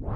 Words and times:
Det 0.00 0.06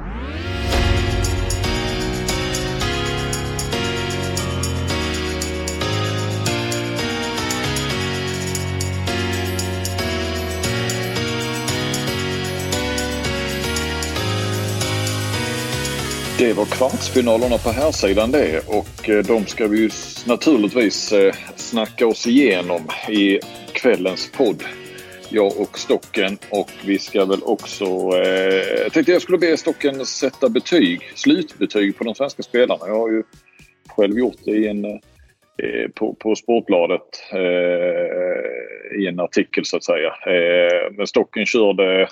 var 16.52 16.64
kvartsfinalerna 16.64 17.58
på 17.58 17.70
här 17.70 17.92
sidan 17.92 18.30
det 18.30 18.60
och 18.66 19.08
eh, 19.08 19.24
de 19.24 19.46
ska 19.46 19.66
vi 19.66 19.78
ju 19.78 19.90
naturligtvis 20.26 21.12
eh, 21.12 21.34
snacka 21.56 22.06
oss 22.06 22.26
igenom 22.26 22.82
i 23.08 23.38
kvällens 23.72 24.30
podd. 24.32 24.62
Jag 25.34 25.60
och 25.60 25.78
Stocken 25.78 26.38
och 26.50 26.70
vi 26.86 26.98
ska 26.98 27.24
väl 27.24 27.42
också... 27.42 27.84
Eh, 27.84 28.82
jag 28.82 28.92
tänkte 28.92 29.12
jag 29.12 29.22
skulle 29.22 29.38
be 29.38 29.56
Stocken 29.56 30.06
sätta 30.06 30.48
betyg, 30.48 31.00
slutbetyg 31.14 31.98
på 31.98 32.04
de 32.04 32.14
svenska 32.14 32.42
spelarna. 32.42 32.86
Jag 32.86 32.98
har 32.98 33.10
ju 33.10 33.22
själv 33.88 34.18
gjort 34.18 34.38
det 34.44 34.50
i 34.50 34.68
en, 34.68 34.84
eh, 34.84 35.90
på, 35.94 36.14
på 36.14 36.34
Sportbladet 36.34 37.22
eh, 37.32 39.00
i 39.00 39.06
en 39.06 39.20
artikel 39.20 39.64
så 39.64 39.76
att 39.76 39.84
säga. 39.84 40.08
Eh, 40.08 40.92
men 40.92 41.06
Stocken 41.06 41.46
körde 41.46 42.08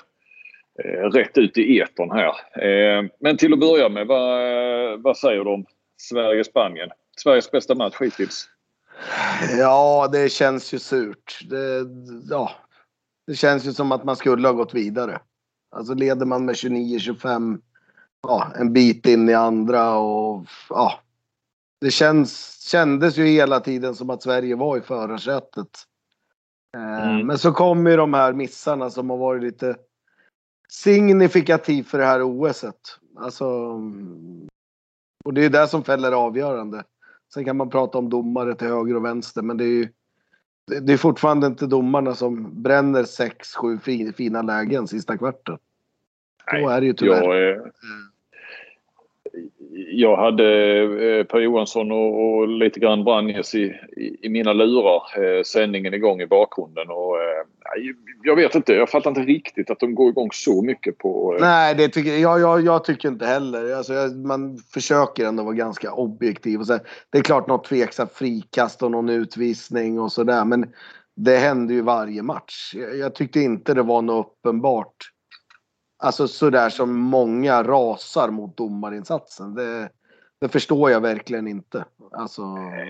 Eh, 0.79 1.09
rätt 1.09 1.37
ut 1.37 1.57
i 1.57 1.79
etern 1.79 2.11
här. 2.11 2.33
Eh, 2.67 3.05
men 3.19 3.37
till 3.37 3.53
att 3.53 3.59
börja 3.59 3.89
med, 3.89 4.07
vad, 4.07 5.01
vad 5.01 5.17
säger 5.17 5.43
du 5.43 5.49
om 5.49 5.65
Sverige-Spanien? 5.97 6.89
Sveriges 7.17 7.51
bästa 7.51 7.75
match 7.75 7.95
hittills? 7.99 8.49
Ja, 9.57 10.09
det 10.11 10.31
känns 10.31 10.73
ju 10.73 10.79
surt. 10.79 11.39
Det, 11.49 11.85
ja, 12.29 12.51
det 13.27 13.35
känns 13.35 13.65
ju 13.65 13.73
som 13.73 13.91
att 13.91 14.03
man 14.03 14.15
skulle 14.15 14.47
ha 14.47 14.53
gått 14.53 14.73
vidare. 14.73 15.21
Alltså 15.75 15.93
leder 15.93 16.25
man 16.25 16.45
med 16.45 16.55
29-25 16.55 17.59
ja, 18.21 18.51
en 18.55 18.73
bit 18.73 19.05
in 19.05 19.29
i 19.29 19.33
andra 19.33 19.97
och 19.97 20.45
ja. 20.69 20.93
Det 21.81 21.91
känns, 21.91 22.61
kändes 22.61 23.17
ju 23.17 23.25
hela 23.25 23.59
tiden 23.59 23.95
som 23.95 24.09
att 24.09 24.23
Sverige 24.23 24.55
var 24.55 24.77
i 24.77 24.81
förarsätet. 24.81 25.69
Eh, 26.77 27.09
mm. 27.09 27.27
Men 27.27 27.37
så 27.37 27.51
kommer 27.51 27.91
ju 27.91 27.97
de 27.97 28.13
här 28.13 28.33
missarna 28.33 28.89
som 28.89 29.09
har 29.09 29.17
varit 29.17 29.43
lite 29.43 29.75
signifikativ 30.69 31.83
för 31.83 31.97
det 31.97 32.05
här 32.05 32.21
OSet. 32.21 32.99
Alltså, 33.17 33.45
och 35.25 35.33
det 35.33 35.45
är 35.45 35.49
det 35.49 35.67
som 35.67 35.83
fäller 35.83 36.11
avgörande. 36.11 36.83
Sen 37.33 37.45
kan 37.45 37.57
man 37.57 37.69
prata 37.69 37.97
om 37.97 38.09
domare 38.09 38.55
till 38.55 38.67
höger 38.67 38.95
och 38.95 39.05
vänster 39.05 39.41
men 39.41 39.57
det 39.57 39.63
är 39.63 39.67
ju 39.67 39.89
det 40.81 40.93
är 40.93 40.97
fortfarande 40.97 41.47
inte 41.47 41.67
domarna 41.67 42.15
som 42.15 42.63
bränner 42.63 43.03
sex, 43.03 43.55
sju 43.55 43.79
fina 44.17 44.41
lägen 44.41 44.87
sista 44.87 45.17
kvarten. 45.17 45.57
Så 46.51 46.69
är 46.69 46.81
det 46.81 46.87
ju 46.87 46.93
tyvärr. 46.93 47.33
Jag, 47.33 47.55
mm 47.55 48.12
jag 49.75 50.17
hade 50.17 50.77
eh, 50.79 51.23
Per 51.23 51.39
Johansson 51.39 51.91
och, 51.91 52.23
och 52.23 52.47
lite 52.47 52.79
grann 52.79 53.03
Branjes 53.03 53.55
i, 53.55 53.63
i, 53.97 54.17
i, 54.21 54.29
mina 54.29 54.53
lurar. 54.53 55.01
Eh, 55.17 55.43
sändningen 55.43 55.93
igång 55.93 56.21
i 56.21 56.27
bakgrunden. 56.27 56.89
Och, 56.89 57.15
eh, 57.15 57.45
jag 58.23 58.35
vet 58.35 58.55
inte, 58.55 58.73
jag 58.73 58.89
fattar 58.89 59.09
inte 59.09 59.21
riktigt 59.21 59.69
att 59.69 59.79
de 59.79 59.95
går 59.95 60.09
igång 60.09 60.29
så 60.31 60.61
mycket 60.61 60.97
på... 60.97 61.35
Eh... 61.35 61.41
Nej, 61.41 61.75
det 61.75 61.89
tycker, 61.89 62.17
jag, 62.17 62.39
jag, 62.39 62.61
jag 62.61 62.83
tycker 62.83 63.09
inte 63.09 63.25
heller. 63.25 63.75
Alltså, 63.75 63.93
man 64.15 64.57
försöker 64.73 65.25
ändå 65.25 65.43
vara 65.43 65.55
ganska 65.55 65.93
objektiv. 65.93 66.59
Och 66.59 66.67
så, 66.67 66.79
det 67.09 67.17
är 67.17 67.23
klart 67.23 67.47
något 67.47 67.65
tveksamt 67.65 68.11
frikast 68.11 68.83
och 68.83 68.91
någon 68.91 69.09
utvisning 69.09 69.99
och 69.99 70.11
sådär. 70.11 70.45
Men 70.45 70.65
det 71.15 71.37
händer 71.37 71.73
ju 71.75 71.81
varje 71.81 72.23
match. 72.23 72.73
Jag, 72.75 72.97
jag 72.97 73.15
tyckte 73.15 73.39
inte 73.39 73.73
det 73.73 73.83
var 73.83 74.01
något 74.01 74.27
uppenbart 74.27 75.12
Alltså 76.03 76.27
sådär 76.27 76.69
som 76.69 76.99
många 76.99 77.63
rasar 77.63 78.29
mot 78.29 78.57
domarinsatsen. 78.57 79.55
Det, 79.55 79.89
det 80.41 80.49
förstår 80.49 80.91
jag 80.91 81.01
verkligen 81.01 81.47
inte. 81.47 81.85
Alltså, 82.11 82.41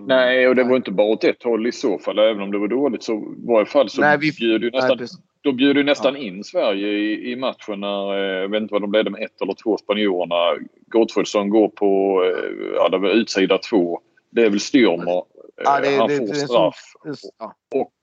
nej, 0.01 0.47
och 0.47 0.55
det 0.55 0.63
var 0.63 0.75
inte 0.75 0.91
bara 0.91 1.07
åt 1.07 1.23
ett 1.23 1.43
håll 1.43 1.67
i 1.67 1.71
så 1.71 1.99
fall. 1.99 2.19
Även 2.19 2.41
om 2.41 2.51
det 2.51 2.57
var 2.57 2.67
dåligt 2.67 3.03
så 3.03 3.13
i 3.13 3.47
varje 3.47 3.65
fall 3.65 3.89
så 3.89 4.01
nej, 4.01 4.17
vi, 4.17 4.31
bjöd 4.31 4.63
ju 4.63 4.71
nästan, 4.71 4.97
nej, 4.99 5.07
då 5.41 5.51
bjöd 5.51 5.77
ju 5.77 5.83
nästan 5.83 6.13
ja. 6.13 6.19
in 6.19 6.43
Sverige 6.43 6.87
i, 6.87 7.31
i 7.31 7.35
matchen 7.35 7.79
när, 7.79 8.13
eh, 8.13 8.41
jag 8.41 8.49
vet 8.49 8.61
inte 8.61 8.73
vad 8.73 8.81
de 8.81 8.91
ledde 8.91 9.09
med 9.09 9.23
ett 9.23 9.41
eller 9.41 9.55
två 9.63 9.77
spanjorerna. 9.77 10.65
Gottfridsson 10.87 11.49
går 11.49 11.67
på, 11.67 12.23
eh, 12.23 12.75
ja 12.75 12.89
det 12.89 12.97
var 12.97 13.09
utsida 13.09 13.57
två. 13.57 13.99
Det 14.29 14.41
är 14.41 14.49
väl 14.49 14.59
Stürmer. 14.59 15.23
Ja, 15.55 15.79
det, 15.79 15.97
han 15.97 16.07
det, 16.07 16.17
får 16.17 16.33
straff. 16.33 16.93
Så, 17.15 17.31
ja. 17.39 17.55
Och 17.75 17.93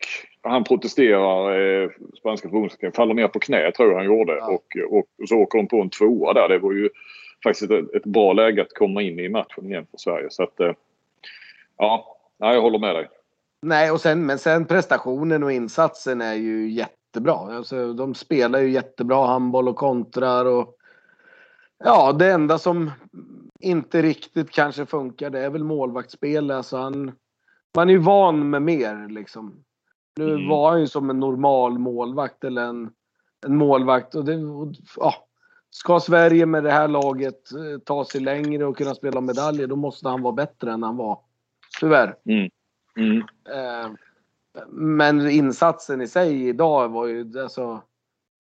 han 0.43 0.65
protesterar, 0.65 1.61
eh, 1.61 1.91
spanska 2.19 2.49
förbundskaptenen, 2.49 2.93
faller 2.93 3.15
ner 3.15 3.29
på 3.29 3.41
knä 3.41 3.73
tror 3.73 3.89
jag 3.89 3.97
han 3.97 4.07
gjorde. 4.07 4.33
Ja. 4.33 4.47
Och, 4.47 4.77
och, 4.91 5.05
och, 5.23 5.29
så 5.29 5.37
åker 5.37 5.59
de 5.59 5.69
på 5.69 5.81
en 5.81 5.91
tvåa 5.91 6.33
där. 6.33 6.49
Det 6.49 6.59
var 6.59 6.73
ju 6.73 6.89
faktiskt 7.45 7.71
ett, 7.71 7.95
ett, 7.95 8.05
bra 8.05 8.33
läge 8.33 8.63
att 8.63 8.75
komma 8.75 9.03
in 9.03 9.21
i 9.21 9.29
matchen 9.29 9.67
igen 9.67 9.87
för 9.91 9.99
Sverige. 9.99 10.27
Så 10.31 10.43
att, 10.43 10.61
eh, 10.61 10.73
ja, 11.77 12.17
jag 12.39 12.63
håller 12.63 12.79
med 12.79 12.95
dig. 12.95 13.09
Nej, 13.63 13.91
och 13.91 14.01
sen, 14.01 14.27
men 14.27 14.39
sen 14.39 14.65
prestationen 14.65 15.43
och 15.43 15.53
insatsen 15.53 16.21
är 16.21 16.35
ju 16.35 16.71
jättebra. 16.71 17.35
Alltså, 17.35 17.93
de 17.93 18.15
spelar 18.15 18.59
ju 18.59 18.71
jättebra 18.71 19.27
handboll 19.27 19.69
och 19.69 19.77
kontrar. 19.77 20.45
Och, 20.45 20.77
ja, 21.85 22.13
det 22.13 22.31
enda 22.31 22.59
som 22.59 22.91
inte 23.61 24.03
riktigt 24.03 24.51
kanske 24.51 24.87
funkar 24.87 25.31
det 25.31 25.41
är 25.41 25.51
väl 25.51 25.65
målvaktsspel. 25.65 26.51
Alltså 26.51 26.77
han, 26.77 27.13
man 27.77 27.89
är 27.89 27.93
ju 27.93 27.99
van 27.99 28.51
med 28.51 28.63
mer 28.63 29.09
liksom. 29.09 29.65
Nu 30.17 30.35
mm. 30.35 30.49
var 30.49 30.71
han 30.71 30.81
ju 30.81 30.87
som 30.87 31.11
en 31.11 31.21
normal 31.21 31.79
målvakt 31.79 32.45
eller 32.45 32.63
en, 32.63 32.93
en 33.47 33.57
målvakt. 33.57 34.15
Och 34.15 34.25
det, 34.25 34.37
och, 34.37 34.69
ja, 34.97 35.15
ska 35.71 36.01
Sverige 36.01 36.47
med 36.47 36.65
det 36.65 36.71
här 36.71 36.89
laget 36.89 37.53
eh, 37.53 37.79
ta 37.85 38.05
sig 38.05 38.21
längre 38.21 38.65
och 38.65 38.77
kunna 38.77 38.95
spela 38.95 39.21
medaljer 39.21 39.67
då 39.67 39.77
måste 39.77 40.09
han 40.09 40.23
vara 40.23 40.33
bättre 40.33 40.73
än 40.73 40.83
han 40.83 40.97
var. 40.97 41.19
Tyvärr. 41.81 42.17
Mm. 42.25 42.51
Mm. 42.97 43.19
Eh, 43.51 43.91
men 44.69 45.31
insatsen 45.31 46.01
i 46.01 46.09
sig 46.09 46.49
idag 46.49 46.89
var 46.89 47.07
ju 47.07 47.41
alltså, 47.43 47.83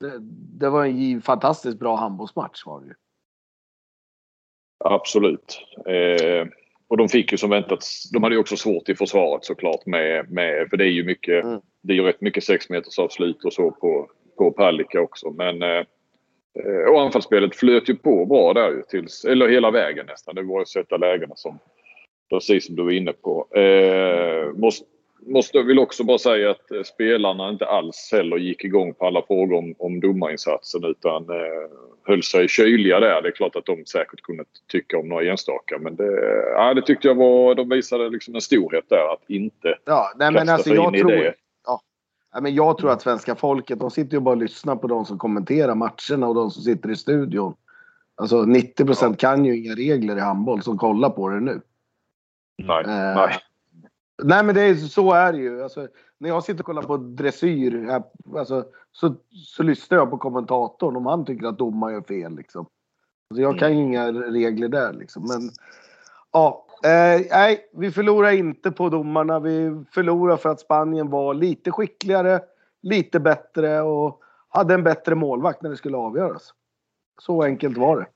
det, 0.01 0.19
det 0.59 0.69
var 0.71 0.85
en 0.85 1.23
fantastiskt 1.23 1.79
bra 1.79 1.97
handbollsmatch 1.97 2.67
var 2.67 2.81
det 2.81 2.87
ju. 2.87 2.95
Absolut. 4.85 5.67
Eh, 5.87 6.49
och 6.91 6.97
de 6.97 7.09
fick 7.09 7.33
ju 7.33 7.39
som 7.39 7.51
väntat, 7.51 7.85
de 8.13 8.23
hade 8.23 8.35
ju 8.35 8.41
också 8.41 8.57
svårt 8.57 8.89
i 8.89 8.95
försvaret 8.95 9.45
såklart 9.45 9.87
med, 9.87 10.31
med 10.31 10.71
för 10.71 10.77
det 10.77 10.85
är 10.85 10.93
ju 10.93 11.05
mycket, 11.05 11.45
mm. 11.45 11.61
det 11.83 11.93
är 11.93 11.97
ju 11.97 12.03
rätt 12.03 12.21
mycket 12.21 12.45
6 12.45 12.69
meters 12.69 12.99
avslut 12.99 13.45
och 13.45 13.53
så 13.53 13.71
på, 13.71 14.11
på 14.39 14.53
Palicka 14.53 15.01
också. 15.01 15.31
Men 15.31 15.63
eh, 15.63 15.85
och 16.93 17.01
anfallsspelet 17.01 17.57
flöt 17.57 17.89
ju 17.89 17.97
på 17.97 18.27
bra 18.27 18.53
där 18.53 18.71
ju 18.71 18.83
tills, 18.89 19.25
eller 19.25 19.49
hela 19.49 19.71
vägen 19.71 20.07
nästan. 20.07 20.35
Det 20.35 20.43
var 20.43 20.61
att 20.61 20.69
sätta 20.69 20.97
lägena 20.97 21.37
som, 21.37 21.59
precis 22.31 22.67
som 22.67 22.77
du 22.77 22.83
var 22.83 22.91
inne 22.91 23.13
på. 23.13 23.59
Eh, 23.59 24.53
måste, 24.53 24.87
måste 25.27 25.63
vill 25.63 25.79
också 25.79 26.05
bara 26.05 26.19
säga 26.19 26.51
att 26.51 26.71
eh, 26.71 26.83
spelarna 26.83 27.51
inte 27.51 27.67
alls 27.67 28.11
heller 28.13 28.37
gick 28.37 28.65
igång 28.65 28.95
på 28.95 29.07
alla 29.07 29.23
frågor 29.23 29.59
om, 29.59 29.75
om 29.79 30.01
domarinsatsen 30.01 30.85
utan 30.85 31.31
eh, 31.31 31.71
höll 32.05 32.23
sig 32.23 32.49
kyliga 32.49 33.01
där. 33.01 33.23
Det 33.23 33.29
är 33.29 33.33
klart 33.33 33.57
att 33.57 33.67
de 33.67 33.87
säkert 33.87 34.23
kunde 34.23 34.45
tycka 34.69 34.99
om 34.99 35.09
några 35.09 35.31
enstaka 35.31 35.79
men 35.79 35.97
det, 35.97 36.13
ja, 36.55 36.75
det 36.75 36.83
tyckte 36.83 37.09
jag 37.09 37.15
var, 37.15 37.55
de 37.55 37.69
visade 37.69 38.11
liksom 38.11 38.35
en 38.35 38.41
storhet 38.41 38.85
där 38.89 39.13
att 39.13 39.31
inte 39.31 39.79
ja, 39.85 40.13
nej, 40.17 40.33
men 40.33 40.49
alltså, 40.49 40.75
jag 40.75 40.95
tror, 40.95 41.11
det. 41.11 41.35
Ja, 42.33 42.41
men 42.41 42.55
jag 42.55 42.79
tror 42.79 42.91
att 42.91 43.03
svenska 43.03 43.35
folket, 43.35 43.81
de 43.81 43.91
sitter 43.91 44.15
ju 44.15 44.21
bara 44.21 44.35
och 44.35 44.43
lyssnar 44.43 44.77
på 44.77 44.87
de 44.87 45.05
som 45.05 45.19
kommenterar 45.19 45.75
matcherna 45.75 46.29
och 46.29 46.35
de 46.35 46.51
som 46.51 46.63
sitter 46.63 46.91
i 46.91 46.97
studion. 46.97 47.55
Alltså 48.15 48.43
90 48.43 48.87
ja. 49.01 49.15
kan 49.19 49.45
ju 49.45 49.65
inga 49.65 49.75
regler 49.75 50.17
i 50.17 50.21
handboll 50.21 50.63
som 50.63 50.79
kollar 50.79 51.11
på 51.11 51.29
det 51.29 51.41
nu. 51.41 51.61
Nej, 52.59 52.81
eh, 52.81 53.15
nej. 53.15 53.39
Nej 54.25 54.45
men 54.45 54.55
det 54.55 54.63
är, 54.63 54.75
så 54.75 55.13
är 55.13 55.33
det 55.33 55.39
ju. 55.39 55.63
Alltså, 55.63 55.89
när 56.19 56.29
jag 56.29 56.45
sitter 56.45 56.61
och 56.61 56.67
kollar 56.67 56.83
på 56.83 56.97
dressyr 56.97 58.01
alltså, 58.37 58.65
så, 58.93 59.15
så 59.31 59.63
lyssnar 59.63 59.99
jag 59.99 60.11
på 60.11 60.19
kommentatorn 60.19 60.97
om 60.97 61.07
han 61.07 61.25
tycker 61.25 61.47
att 61.47 61.59
domaren 61.59 61.95
gör 61.95 62.03
fel. 62.03 62.37
Liksom. 62.37 62.67
Alltså, 63.31 63.43
jag 63.43 63.59
kan 63.59 63.69
ju 63.69 63.75
mm. 63.75 63.87
inga 63.87 64.13
regler 64.13 64.69
där 64.69 64.93
liksom. 64.93 65.23
Men 65.29 65.51
ja, 66.33 66.67
eh, 66.85 67.27
nej, 67.31 67.71
vi 67.73 67.91
förlorar 67.91 68.31
inte 68.31 68.71
på 68.71 68.89
domarna. 68.89 69.41
Vi 69.41 69.85
förlorar 69.93 70.37
för 70.37 70.49
att 70.49 70.61
Spanien 70.61 71.11
var 71.11 71.35
lite 71.35 71.71
skickligare, 71.71 72.41
lite 72.83 73.21
bättre 73.21 73.81
och 73.81 74.21
hade 74.49 74.75
en 74.75 74.85
bättre 74.85 75.15
målvakt 75.15 75.63
när 75.63 75.71
det 75.71 75.77
skulle 75.77 75.97
avgöras. 75.97 76.55
Så 77.23 77.43
enkelt 77.43 77.79
var 77.79 77.97
det. 77.97 78.07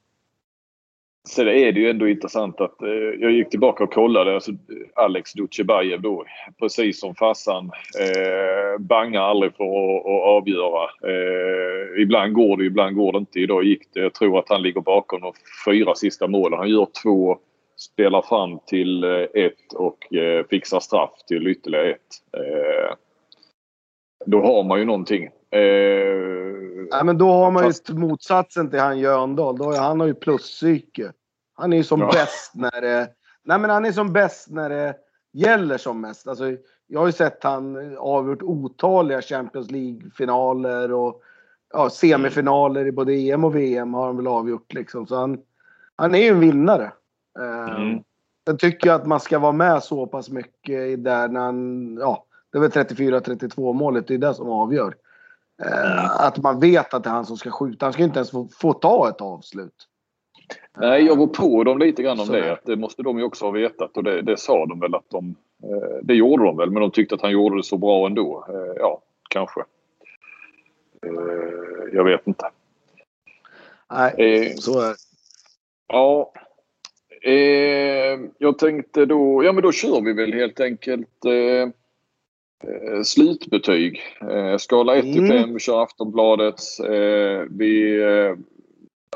Sen 1.29 1.49
är 1.49 1.73
det 1.73 1.81
ju 1.81 1.91
ändå 1.91 2.09
intressant 2.09 2.61
att 2.61 2.82
eh, 2.82 2.88
jag 3.21 3.32
gick 3.32 3.50
tillbaka 3.50 3.85
och 3.85 3.93
kollade. 3.93 4.35
Alltså, 4.35 4.53
Alex 4.94 5.32
Dutjebajev 5.32 6.00
då, 6.00 6.25
precis 6.59 7.00
som 7.00 7.15
farsan, 7.15 7.71
eh, 8.00 8.81
bangar 8.81 9.21
aldrig 9.21 9.56
för 9.56 9.65
att, 9.65 10.06
att 10.06 10.23
avgöra. 10.23 10.82
Eh, 10.85 12.03
ibland 12.03 12.32
går 12.32 12.56
det, 12.56 12.65
ibland 12.65 12.97
går 12.97 13.12
det 13.12 13.19
inte. 13.19 13.41
Idag 13.41 13.65
gick 13.65 13.82
det. 13.93 14.00
Jag 14.00 14.15
tror 14.15 14.38
att 14.38 14.49
han 14.49 14.62
ligger 14.62 14.81
bakom 14.81 15.21
de 15.21 15.32
fyra 15.67 15.94
sista 15.94 16.26
målen. 16.26 16.59
Han 16.59 16.71
gör 16.71 16.87
två, 17.03 17.38
spelar 17.77 18.23
fram 18.23 18.59
till 18.67 19.05
eh, 19.05 19.27
ett 19.35 19.73
och 19.75 20.15
eh, 20.15 20.47
fixar 20.50 20.81
straff 20.81 21.11
till 21.29 21.47
ytterligare 21.47 21.91
ett. 21.91 21.99
Eh, 22.37 22.94
då 24.26 24.43
har 24.43 24.65
man 24.65 24.79
ju 24.79 24.85
någonting. 24.85 25.25
Eh, 25.50 26.35
Nej, 26.91 27.05
men 27.05 27.19
då 27.19 27.32
har 27.32 27.50
man 27.50 27.62
fast... 27.62 27.91
ju 27.91 27.94
motsatsen 27.94 28.71
till 28.71 28.81
han 28.81 28.99
Jöndal. 28.99 29.59
Då, 29.59 29.76
han 29.76 30.00
har 30.00 30.06
ju 30.06 30.15
pluspsyke. 30.15 31.12
Han 31.55 31.73
är 31.73 31.76
ju 31.76 31.85
som 31.85 32.00
ja. 32.00 32.11
bäst 32.12 32.55
när 32.55 32.81
det... 32.81 33.09
Nej 33.44 33.59
men 33.59 33.71
han 33.71 33.85
är 33.85 33.93
som 33.93 34.12
bäst 34.12 34.50
när 34.50 34.69
det 34.69 34.94
gäller 35.32 35.79
som 35.79 36.00
mest. 36.00 36.29
Alltså, 36.29 36.44
jag 36.87 37.00
har 37.00 37.06
ju 37.06 37.12
sett 37.12 37.44
han 37.44 37.97
avgjort 37.99 38.43
otaliga 38.43 39.23
Champions 39.23 39.71
League-finaler 39.71 40.93
och 40.93 41.23
ja, 41.73 41.91
semifinaler 41.91 42.87
i 42.87 42.93
både 42.93 43.12
EM 43.12 43.44
och 43.44 43.56
VM 43.56 43.94
har 43.94 44.06
han 44.06 44.17
väl 44.17 44.27
avgjort 44.27 44.75
liksom. 44.75 45.06
Så 45.06 45.17
han, 45.17 45.38
han 45.97 46.15
är 46.15 46.19
ju 46.19 46.29
en 46.29 46.41
vinnare. 46.41 46.93
Eh, 47.38 47.77
mm. 47.77 48.03
Sen 48.47 48.59
tycker 48.59 48.88
jag 48.88 49.00
att 49.00 49.06
man 49.06 49.20
ska 49.20 49.38
vara 49.38 49.53
med 49.53 49.82
så 49.82 50.06
pass 50.06 50.31
mycket 50.31 51.05
där 51.05 51.29
när 51.29 51.41
han, 51.41 51.97
ja, 52.00 52.27
det 52.55 52.59
är 52.59 52.61
väl 52.61 52.71
34-32 52.71 53.73
målet, 53.73 54.06
det 54.06 54.15
är 54.15 54.19
det 54.19 54.35
som 54.35 54.51
avgör. 54.51 54.95
Eh, 55.62 55.93
mm. 55.93 56.11
Att 56.19 56.39
man 56.39 56.61
vet 56.61 56.95
att 56.95 57.05
det 57.05 57.11
är 57.11 57.15
han 57.15 57.27
som 57.27 57.37
ska 57.37 57.51
skjuta. 57.51 57.87
Han 57.87 57.93
ska 57.93 58.03
inte 58.03 58.19
ens 58.19 58.31
få, 58.31 58.49
få 58.61 58.73
ta 58.73 59.09
ett 59.09 59.21
avslut. 59.21 59.89
Nej, 60.79 61.05
jag 61.05 61.19
går 61.19 61.27
på 61.27 61.65
dem 61.65 61.79
lite 61.79 62.03
grann 62.03 62.21
om 62.21 62.29
det. 62.29 62.53
Att 62.53 62.65
det 62.65 62.77
måste 62.77 63.03
de 63.03 63.19
ju 63.19 63.25
också 63.25 63.45
ha 63.45 63.51
vetat 63.51 63.97
och 63.97 64.05
det, 64.05 64.23
det 64.23 64.37
sa 64.37 64.67
de 64.67 64.81
väl 64.81 64.95
att 64.95 65.11
de... 65.11 65.35
Eh, 65.62 65.99
det 66.03 66.15
gjorde 66.15 66.45
de 66.45 66.56
väl, 66.56 66.71
men 66.71 66.81
de 66.81 66.91
tyckte 66.91 67.15
att 67.15 67.23
han 67.23 67.33
gjorde 67.33 67.56
det 67.56 67.62
så 67.62 67.79
bra 67.79 68.06
ändå. 68.06 68.47
Eh, 68.49 68.75
ja, 68.77 69.03
kanske. 69.31 69.61
Jag 71.93 72.05
vet 72.05 72.27
inte. 72.27 72.51
Nej, 73.93 74.55
så 74.59 74.81
är 74.81 74.89
det. 74.89 74.97
Ja. 75.89 76.33
Jag 78.39 78.59
tänkte 78.59 79.06
då... 79.06 79.45
Ja, 79.45 79.53
men 79.53 79.62
då 79.62 79.73
kör 79.73 80.01
vi 80.01 80.12
väl 80.12 80.33
helt 80.33 80.61
enkelt 80.61 81.25
Eh, 81.25 81.69
slutbetyg. 83.05 84.01
Eh, 84.21 84.56
skala 84.56 84.97
1 84.97 85.03
till 85.03 85.27
5 85.27 85.31
mm. 85.31 85.59
kör 85.59 85.83
Aftonbladet. 85.83 86.61
Eh, 86.81 87.47
vi, 87.51 88.03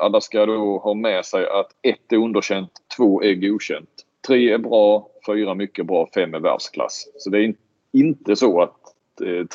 alla 0.01 0.21
ska 0.21 0.45
då 0.45 0.77
ha 0.77 0.93
med 0.93 1.25
sig 1.25 1.47
att 1.47 1.71
1 1.81 1.97
är 2.09 2.17
underkänt, 2.17 2.71
2 2.97 3.23
är 3.23 3.33
godkänt. 3.33 3.89
3 4.27 4.53
är 4.53 4.57
bra, 4.57 5.09
4 5.25 5.55
mycket 5.55 5.85
bra, 5.85 6.09
5 6.13 6.33
är 6.33 6.39
världsklass. 6.39 7.07
Så 7.17 7.29
det 7.29 7.39
är 7.39 7.53
inte 7.91 8.35
så 8.35 8.61
att 8.61 8.75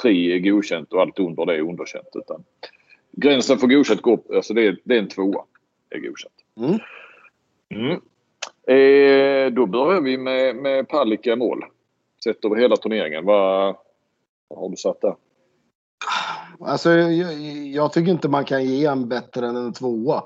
3 0.03 0.35
är 0.35 0.39
godkänt 0.39 0.93
och 0.93 1.01
allt 1.01 1.19
under 1.19 1.47
det 1.47 1.55
är 1.55 1.61
underkänt. 1.61 2.09
Utan 2.15 2.45
gränsen 3.13 3.59
för 3.59 3.67
godkänt 3.67 4.03
går, 4.03 4.21
alltså 4.35 4.55
det 4.55 4.67
är, 4.67 4.79
det 4.85 4.95
är 4.95 4.99
en 4.99 5.09
tvåa. 5.09 5.45
är 5.91 5.99
godkänt. 5.99 6.35
Mm. 6.57 6.79
Mm. 7.69 8.01
Eh, 8.67 9.53
då 9.53 9.67
börjar 9.67 10.01
vi 10.01 10.19
med, 10.19 10.57
med 10.57 10.89
Palicka 10.89 11.37
mål. 11.37 11.65
Sett 12.25 12.45
över 12.45 12.57
hela 12.57 12.77
turneringen. 12.77 13.25
Vad, 13.25 13.77
vad 14.49 14.59
har 14.59 14.69
du 14.69 14.77
satt 14.77 15.01
där? 15.01 15.17
Alltså, 16.61 16.91
jag, 16.91 17.35
jag, 17.67 17.93
tycker 17.93 18.13
inte 18.13 18.29
man 18.29 18.45
kan 18.45 18.65
ge 18.65 18.87
en 18.87 19.09
bättre 19.09 19.49
än 19.49 19.57
en 19.57 19.73
tvåa. 19.73 20.23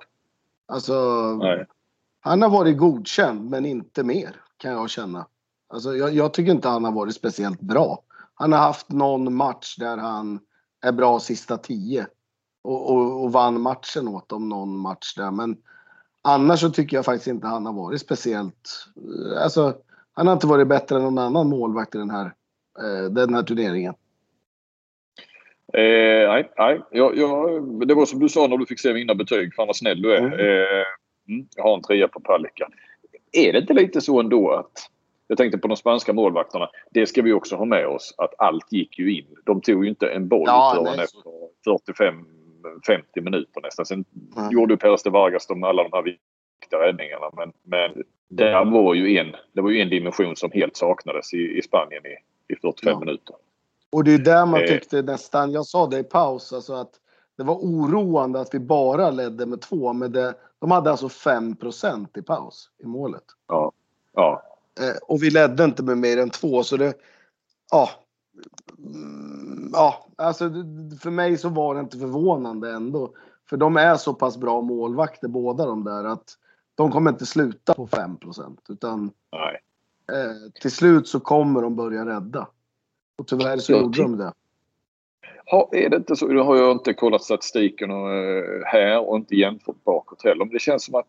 Alltså, 0.66 0.94
Nej. 1.42 1.66
han 2.20 2.42
har 2.42 2.50
varit 2.50 2.78
godkänd, 2.78 3.50
men 3.50 3.66
inte 3.66 4.02
mer 4.02 4.36
kan 4.56 4.72
jag 4.72 4.90
känna. 4.90 5.26
Alltså, 5.68 5.96
jag, 5.96 6.14
jag, 6.14 6.34
tycker 6.34 6.52
inte 6.52 6.68
han 6.68 6.84
har 6.84 6.92
varit 6.92 7.14
speciellt 7.14 7.60
bra. 7.60 8.02
Han 8.34 8.52
har 8.52 8.58
haft 8.58 8.90
någon 8.90 9.34
match 9.34 9.76
där 9.76 9.96
han 9.96 10.40
är 10.82 10.92
bra 10.92 11.20
sista 11.20 11.56
tio 11.56 12.06
och, 12.62 12.90
och, 12.90 13.24
och 13.24 13.32
vann 13.32 13.60
matchen 13.60 14.08
åt 14.08 14.28
dem 14.28 14.48
någon 14.48 14.78
match 14.78 15.14
där. 15.16 15.30
Men 15.30 15.56
annars 16.22 16.60
så 16.60 16.70
tycker 16.70 16.96
jag 16.96 17.04
faktiskt 17.04 17.26
inte 17.26 17.46
han 17.46 17.66
har 17.66 17.72
varit 17.72 18.00
speciellt. 18.00 18.88
Alltså, 19.42 19.74
han 20.18 20.26
har 20.26 20.34
inte 20.34 20.46
varit 20.46 20.68
bättre 20.68 20.96
än 20.96 21.02
någon 21.02 21.18
annan 21.18 21.48
målvakt 21.48 21.94
i 21.94 21.98
den 21.98 22.10
här, 22.10 22.26
eh, 22.78 23.10
den 23.10 23.34
här 23.34 23.42
turneringen. 23.42 23.94
Eh, 25.72 26.28
nej, 26.28 26.52
nej. 26.58 26.80
Jag, 26.90 27.16
jag, 27.16 27.88
det 27.88 27.94
var 27.94 28.06
som 28.06 28.18
du 28.20 28.28
sa 28.28 28.46
när 28.46 28.56
du 28.56 28.66
fick 28.66 28.80
se 28.80 28.94
mina 28.94 29.14
betyg. 29.14 29.54
Fan 29.54 29.66
vad 29.66 29.76
snäll 29.76 30.02
du 30.02 30.14
är. 30.14 30.18
Mm. 30.18 30.32
Eh, 30.32 30.86
mm, 31.28 31.46
jag 31.56 31.64
har 31.64 31.74
en 31.74 31.82
trea 31.82 32.08
på 32.08 32.20
Palicka. 32.20 32.68
Är 33.32 33.52
det 33.52 33.58
inte 33.58 33.72
lite 33.72 34.00
så 34.00 34.20
ändå 34.20 34.50
att... 34.50 34.90
Jag 35.26 35.38
tänkte 35.38 35.58
på 35.58 35.68
de 35.68 35.76
spanska 35.76 36.12
målvakterna. 36.12 36.68
Det 36.90 37.06
ska 37.06 37.22
vi 37.22 37.32
också 37.32 37.56
ha 37.56 37.64
med 37.64 37.86
oss 37.86 38.14
att 38.18 38.34
allt 38.38 38.72
gick 38.72 38.98
ju 38.98 39.18
in. 39.18 39.26
De 39.44 39.60
tog 39.60 39.84
ju 39.84 39.90
inte 39.90 40.08
en 40.08 40.28
boll 40.28 40.44
ja, 40.46 40.84
förrän 40.84 41.00
efter 41.00 41.22
45-50 42.90 43.20
minuter 43.22 43.60
nästan. 43.60 43.86
Sen 43.86 44.04
mm. 44.36 44.50
gjorde 44.50 44.72
ju 44.74 44.78
Peres 44.78 45.02
de 45.02 45.10
Vargas 45.10 45.46
de, 45.46 45.62
alla 45.62 45.82
de 45.82 45.88
här 45.92 46.02
räddningarna. 46.70 47.30
Men, 47.36 47.52
men 47.62 48.04
det 48.28 48.64
var 48.64 48.94
ju 48.94 49.18
en, 49.18 49.36
det 49.52 49.60
var 49.60 49.70
ju 49.70 49.80
en 49.80 49.90
dimension 49.90 50.36
som 50.36 50.50
helt 50.52 50.76
saknades 50.76 51.34
i, 51.34 51.58
i 51.58 51.62
Spanien 51.62 52.02
i, 52.06 52.16
i 52.52 52.56
45 52.56 52.92
ja. 52.92 53.00
minuter. 53.00 53.36
Och 53.90 54.04
det 54.04 54.14
är 54.14 54.18
där 54.18 54.46
man 54.46 54.60
eh. 54.60 54.66
tyckte 54.66 55.02
nästan, 55.02 55.52
jag 55.52 55.66
sa 55.66 55.86
det 55.86 55.98
i 55.98 56.04
paus, 56.04 56.52
alltså 56.52 56.74
att 56.74 56.90
det 57.36 57.44
var 57.44 57.54
oroande 57.54 58.40
att 58.40 58.54
vi 58.54 58.58
bara 58.58 59.10
ledde 59.10 59.46
med 59.46 59.60
två. 59.60 59.92
Men 59.92 60.12
det, 60.12 60.34
de 60.58 60.70
hade 60.70 60.90
alltså 60.90 61.06
5% 61.06 62.18
i 62.18 62.22
paus 62.22 62.70
i 62.78 62.86
målet. 62.86 63.24
Ja. 63.48 63.72
ja. 64.14 64.42
Eh, 64.80 64.96
och 65.02 65.22
vi 65.22 65.30
ledde 65.30 65.64
inte 65.64 65.82
med 65.82 65.98
mer 65.98 66.18
än 66.18 66.30
två 66.30 66.62
så 66.62 66.76
det, 66.76 66.94
ja. 67.70 67.90
Mm, 68.78 69.70
ja, 69.72 70.06
alltså 70.16 70.50
för 71.00 71.10
mig 71.10 71.36
så 71.36 71.48
var 71.48 71.74
det 71.74 71.80
inte 71.80 71.98
förvånande 71.98 72.70
ändå. 72.70 73.10
För 73.48 73.56
de 73.56 73.76
är 73.76 73.96
så 73.96 74.14
pass 74.14 74.36
bra 74.36 74.60
målvakter 74.60 75.28
båda 75.28 75.66
de 75.66 75.84
där 75.84 76.04
att 76.04 76.36
de 76.78 76.90
kommer 76.90 77.10
inte 77.10 77.26
sluta 77.26 77.74
på 77.74 77.86
5 77.86 78.16
utan. 78.68 79.10
Eh, 80.12 80.60
till 80.60 80.70
slut 80.70 81.08
så 81.08 81.20
kommer 81.20 81.62
de 81.62 81.76
börja 81.76 82.06
rädda. 82.06 82.48
Och 83.18 83.26
tyvärr 83.26 83.56
så 83.56 83.72
gjorde 83.72 84.02
de 84.02 84.16
det. 84.16 84.32
Ha, 85.50 85.68
är 85.72 85.88
det 85.90 85.96
inte 85.96 86.16
så? 86.16 86.26
Nu 86.26 86.38
har 86.38 86.56
jag 86.56 86.72
inte 86.72 86.94
kollat 86.94 87.22
statistiken 87.22 87.90
och, 87.90 88.08
uh, 88.08 88.64
här 88.64 89.08
och 89.08 89.16
inte 89.16 89.36
jämfört 89.36 89.84
bakåt 89.84 90.24
heller. 90.24 90.44
Men 90.44 90.52
det 90.52 90.58
känns 90.58 90.84
som 90.84 90.94
att 90.94 91.06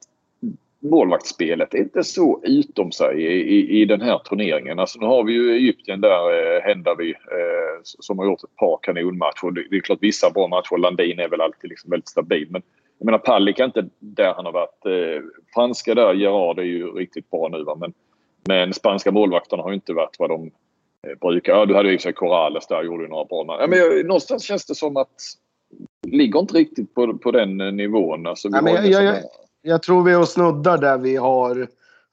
målvaktsspelet 0.79 1.73
är 1.73 1.77
inte 1.77 2.03
så 2.03 2.41
utom 2.43 2.91
sig 2.91 3.21
i, 3.21 3.55
i, 3.55 3.81
i 3.81 3.85
den 3.85 4.01
här 4.01 4.19
turneringen. 4.19 4.79
Alltså 4.79 4.99
nu 4.99 5.05
har 5.05 5.23
vi 5.23 5.33
ju 5.33 5.51
Egypten 5.51 6.01
där, 6.01 6.55
eh, 6.57 6.61
Hendavi, 6.61 7.09
eh, 7.09 7.81
som 7.83 8.19
har 8.19 8.25
gjort 8.25 8.43
ett 8.43 8.55
par 8.55 8.79
kanonmatcher. 8.81 9.51
Det, 9.51 9.67
det 9.69 9.75
är 9.75 9.81
klart 9.81 9.99
vissa 10.01 10.29
bra 10.29 10.47
matcher. 10.47 10.77
Landin 10.77 11.19
är 11.19 11.29
väl 11.29 11.41
alltid 11.41 11.69
liksom 11.69 11.89
väldigt 11.89 12.09
stabil. 12.09 12.47
Men 12.49 12.61
jag 12.99 13.05
menar 13.05 13.17
Pallik 13.17 13.59
är 13.59 13.65
inte 13.65 13.89
där 13.99 14.33
han 14.33 14.45
har 14.45 14.51
varit. 14.51 14.85
Eh, 14.85 15.23
franska 15.53 15.95
där, 15.95 16.13
Gerard 16.13 16.59
är 16.59 16.63
ju 16.63 16.91
riktigt 16.91 17.29
bra 17.29 17.47
nu 17.47 17.63
va. 17.63 17.77
Men, 17.79 17.93
men 18.47 18.73
spanska 18.73 19.11
målvakterna 19.11 19.63
har 19.63 19.69
ju 19.69 19.75
inte 19.75 19.93
varit 19.93 20.15
vad 20.19 20.29
de 20.29 20.51
Eh, 21.07 21.15
brukar. 21.21 21.53
Ja, 21.53 21.65
du 21.65 21.75
hade 21.75 21.93
i 21.93 21.97
och 21.97 22.01
för 22.01 22.03
sig 22.03 22.13
Corrales 22.13 22.67
där, 22.67 22.83
gjorde 22.83 23.03
ju 23.03 23.09
några 23.09 23.25
bra. 23.25 23.57
Ja, 23.59 23.67
men 23.67 23.79
jag, 23.79 24.05
någonstans 24.05 24.43
känns 24.43 24.65
det 24.65 24.75
som 24.75 24.97
att 24.97 25.21
ligger 26.07 26.39
inte 26.39 26.53
riktigt 26.53 26.95
på, 26.95 27.17
på 27.17 27.31
den 27.31 27.61
eh, 27.61 27.71
nivån. 27.71 28.27
Alltså, 28.27 28.49
ja, 28.51 28.61
men 28.61 28.73
jag, 28.73 28.85
jag, 28.85 29.03
jag, 29.03 29.15
jag, 29.61 29.83
tror 29.83 30.03
vi 30.03 30.11
är 30.11 30.19
och 30.19 30.27
snuddar 30.27 30.77
där 30.77 30.97
vi 30.97 31.15
har 31.15 31.67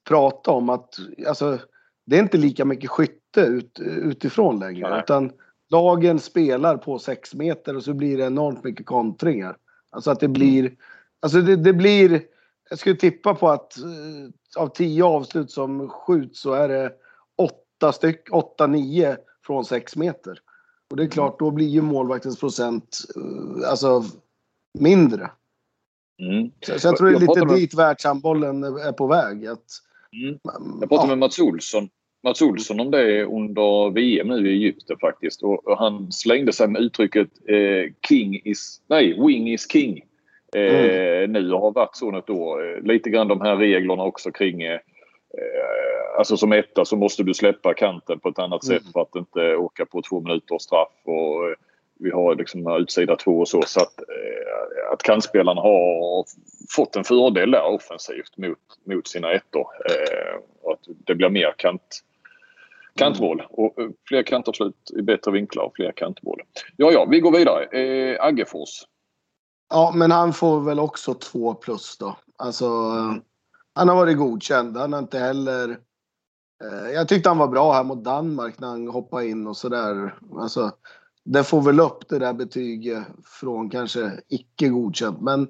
pratat 0.08 0.48
om 0.48 0.70
att 0.70 0.94
alltså, 1.28 1.58
det 2.06 2.16
är 2.16 2.20
inte 2.20 2.38
lika 2.38 2.64
mycket 2.64 2.90
skytte 2.90 3.40
ut, 3.40 3.80
utifrån 3.80 4.58
längre. 4.58 4.90
Nej. 4.90 5.00
Utan 5.00 5.32
lagen 5.70 6.18
spelar 6.18 6.76
på 6.76 6.98
sex 6.98 7.34
meter 7.34 7.76
och 7.76 7.82
så 7.82 7.94
blir 7.94 8.18
det 8.18 8.24
enormt 8.24 8.64
mycket 8.64 8.86
kontringar. 8.86 9.56
Alltså 9.90 10.10
att 10.10 10.20
det 10.20 10.28
blir... 10.28 10.76
Alltså 11.20 11.40
det, 11.40 11.56
det 11.56 11.72
blir... 11.72 12.22
Jag 12.70 12.78
skulle 12.78 12.96
tippa 12.96 13.34
på 13.34 13.48
att 13.48 13.78
uh, 13.84 14.62
av 14.62 14.68
tio 14.68 15.04
avslut 15.04 15.50
som 15.50 15.88
skjuts 15.88 16.40
så 16.40 16.52
är 16.52 16.68
det 16.68 16.92
åtta 17.36 17.92
styck, 17.92 18.28
åtta, 18.32 18.66
nio 18.66 19.16
från 19.46 19.64
sex 19.64 19.96
meter. 19.96 20.38
Och 20.90 20.96
det 20.96 21.02
är 21.02 21.04
mm. 21.04 21.12
klart, 21.12 21.38
då 21.38 21.50
blir 21.50 21.68
ju 21.68 21.82
målvaktens 21.82 22.40
procent 22.40 22.98
uh, 23.16 23.70
alltså 23.70 24.04
mindre. 24.78 25.30
Mm. 26.18 26.50
Så, 26.66 26.78
så, 26.78 26.88
jag 26.88 26.96
tror 26.96 27.10
det 27.10 27.16
är 27.16 27.20
lite 27.20 27.46
med... 27.46 27.54
dit 27.54 27.74
världshandbollen 27.74 28.64
är 28.64 28.92
på 28.92 29.06
väg. 29.06 29.46
Att, 29.46 29.64
mm. 30.12 30.38
Jag 30.80 30.88
pratade 30.88 31.02
ja. 31.02 31.06
med 31.06 31.18
Mats 31.18 31.38
Olsson, 31.38 31.88
Mats 32.26 32.42
Olsson 32.42 32.80
om 32.80 32.90
det 32.90 33.24
under 33.24 33.90
VM 33.90 34.28
nu 34.28 34.50
i 34.50 34.52
Egypten 34.52 34.96
faktiskt. 35.00 35.42
Och, 35.42 35.66
och 35.66 35.78
han 35.78 36.12
slängde 36.12 36.52
sig 36.52 36.68
med 36.68 36.82
uttrycket 36.82 37.28
eh, 37.48 37.92
King 38.08 38.40
is, 38.44 38.80
nej, 38.86 39.26
wing 39.26 39.52
is 39.52 39.72
king. 39.72 40.04
Eh, 40.54 40.62
mm. 40.62 41.32
Nu 41.32 41.50
har 41.50 41.72
varit 41.72 41.96
så 41.96 42.10
något 42.10 42.30
år. 42.30 42.80
Lite 42.82 43.10
grann 43.10 43.28
de 43.28 43.40
här 43.40 43.56
reglerna 43.56 44.02
också 44.02 44.30
kring 44.30 44.62
eh, 44.62 44.78
Eh, 45.38 46.18
alltså 46.18 46.36
som 46.36 46.52
etta 46.52 46.84
så 46.84 46.96
måste 46.96 47.22
du 47.22 47.34
släppa 47.34 47.74
kanten 47.74 48.20
på 48.20 48.28
ett 48.28 48.38
annat 48.38 48.64
mm. 48.64 48.78
sätt 48.78 48.92
för 48.92 49.00
att 49.00 49.16
inte 49.16 49.56
åka 49.56 49.86
på 49.86 50.02
två 50.02 50.20
minuters 50.20 50.62
straff. 50.62 50.92
Och 51.04 51.48
eh, 51.48 51.54
vi 51.98 52.10
har 52.10 52.34
liksom 52.34 52.76
utsida 52.80 53.16
två 53.16 53.38
och 53.40 53.48
så. 53.48 53.62
Så 53.62 53.80
att, 53.80 53.98
eh, 53.98 54.92
att 54.92 55.02
kantspelarna 55.02 55.60
har 55.60 56.24
fått 56.76 56.96
en 56.96 57.04
fördel 57.04 57.50
där 57.50 57.64
offensivt 57.64 58.36
mot, 58.36 58.58
mot 58.84 59.08
sina 59.08 59.32
ettor. 59.32 59.66
Och 60.62 60.72
att 60.72 60.80
det 61.06 61.14
blir 61.14 61.28
mer 61.28 61.54
kant, 61.58 62.02
kantmål. 62.96 63.42
Och 63.50 63.78
eh, 63.78 63.88
fler 64.08 64.22
kantavslut 64.22 64.90
i 64.98 65.02
bättre 65.02 65.32
vinklar 65.32 65.64
och 65.64 65.72
fler 65.76 65.92
kantmål. 65.92 66.40
Ja, 66.76 66.90
ja, 66.92 67.06
vi 67.10 67.20
går 67.20 67.32
vidare. 67.32 67.64
Eh, 67.64 68.24
Aggefors. 68.24 68.82
Ja, 69.70 69.92
men 69.94 70.10
han 70.10 70.32
får 70.32 70.60
väl 70.60 70.78
också 70.78 71.14
två 71.14 71.54
plus 71.54 71.98
då. 71.98 72.16
Alltså, 72.36 72.64
eh, 72.64 73.14
han 73.74 73.88
har 73.88 73.96
varit 73.96 74.18
godkänd. 74.18 74.76
Han 74.76 74.92
har 74.92 75.00
inte 75.00 75.18
heller... 75.18 75.70
Eh, 76.64 76.90
jag 76.94 77.08
tyckte 77.08 77.28
han 77.28 77.38
var 77.38 77.48
bra 77.48 77.72
här 77.72 77.84
mot 77.84 78.04
Danmark 78.04 78.58
när 78.58 78.68
han 78.68 78.88
hoppade 78.88 79.28
in 79.28 79.46
och 79.46 79.56
sådär. 79.56 80.18
Alltså, 80.36 80.72
det 81.24 81.44
får 81.44 81.62
väl 81.62 81.80
upp 81.80 82.08
det 82.08 82.18
där 82.18 82.32
betyget 82.32 83.06
från 83.40 83.70
kanske 83.70 84.20
icke 84.28 84.68
godkänt. 84.68 85.20
Men 85.20 85.40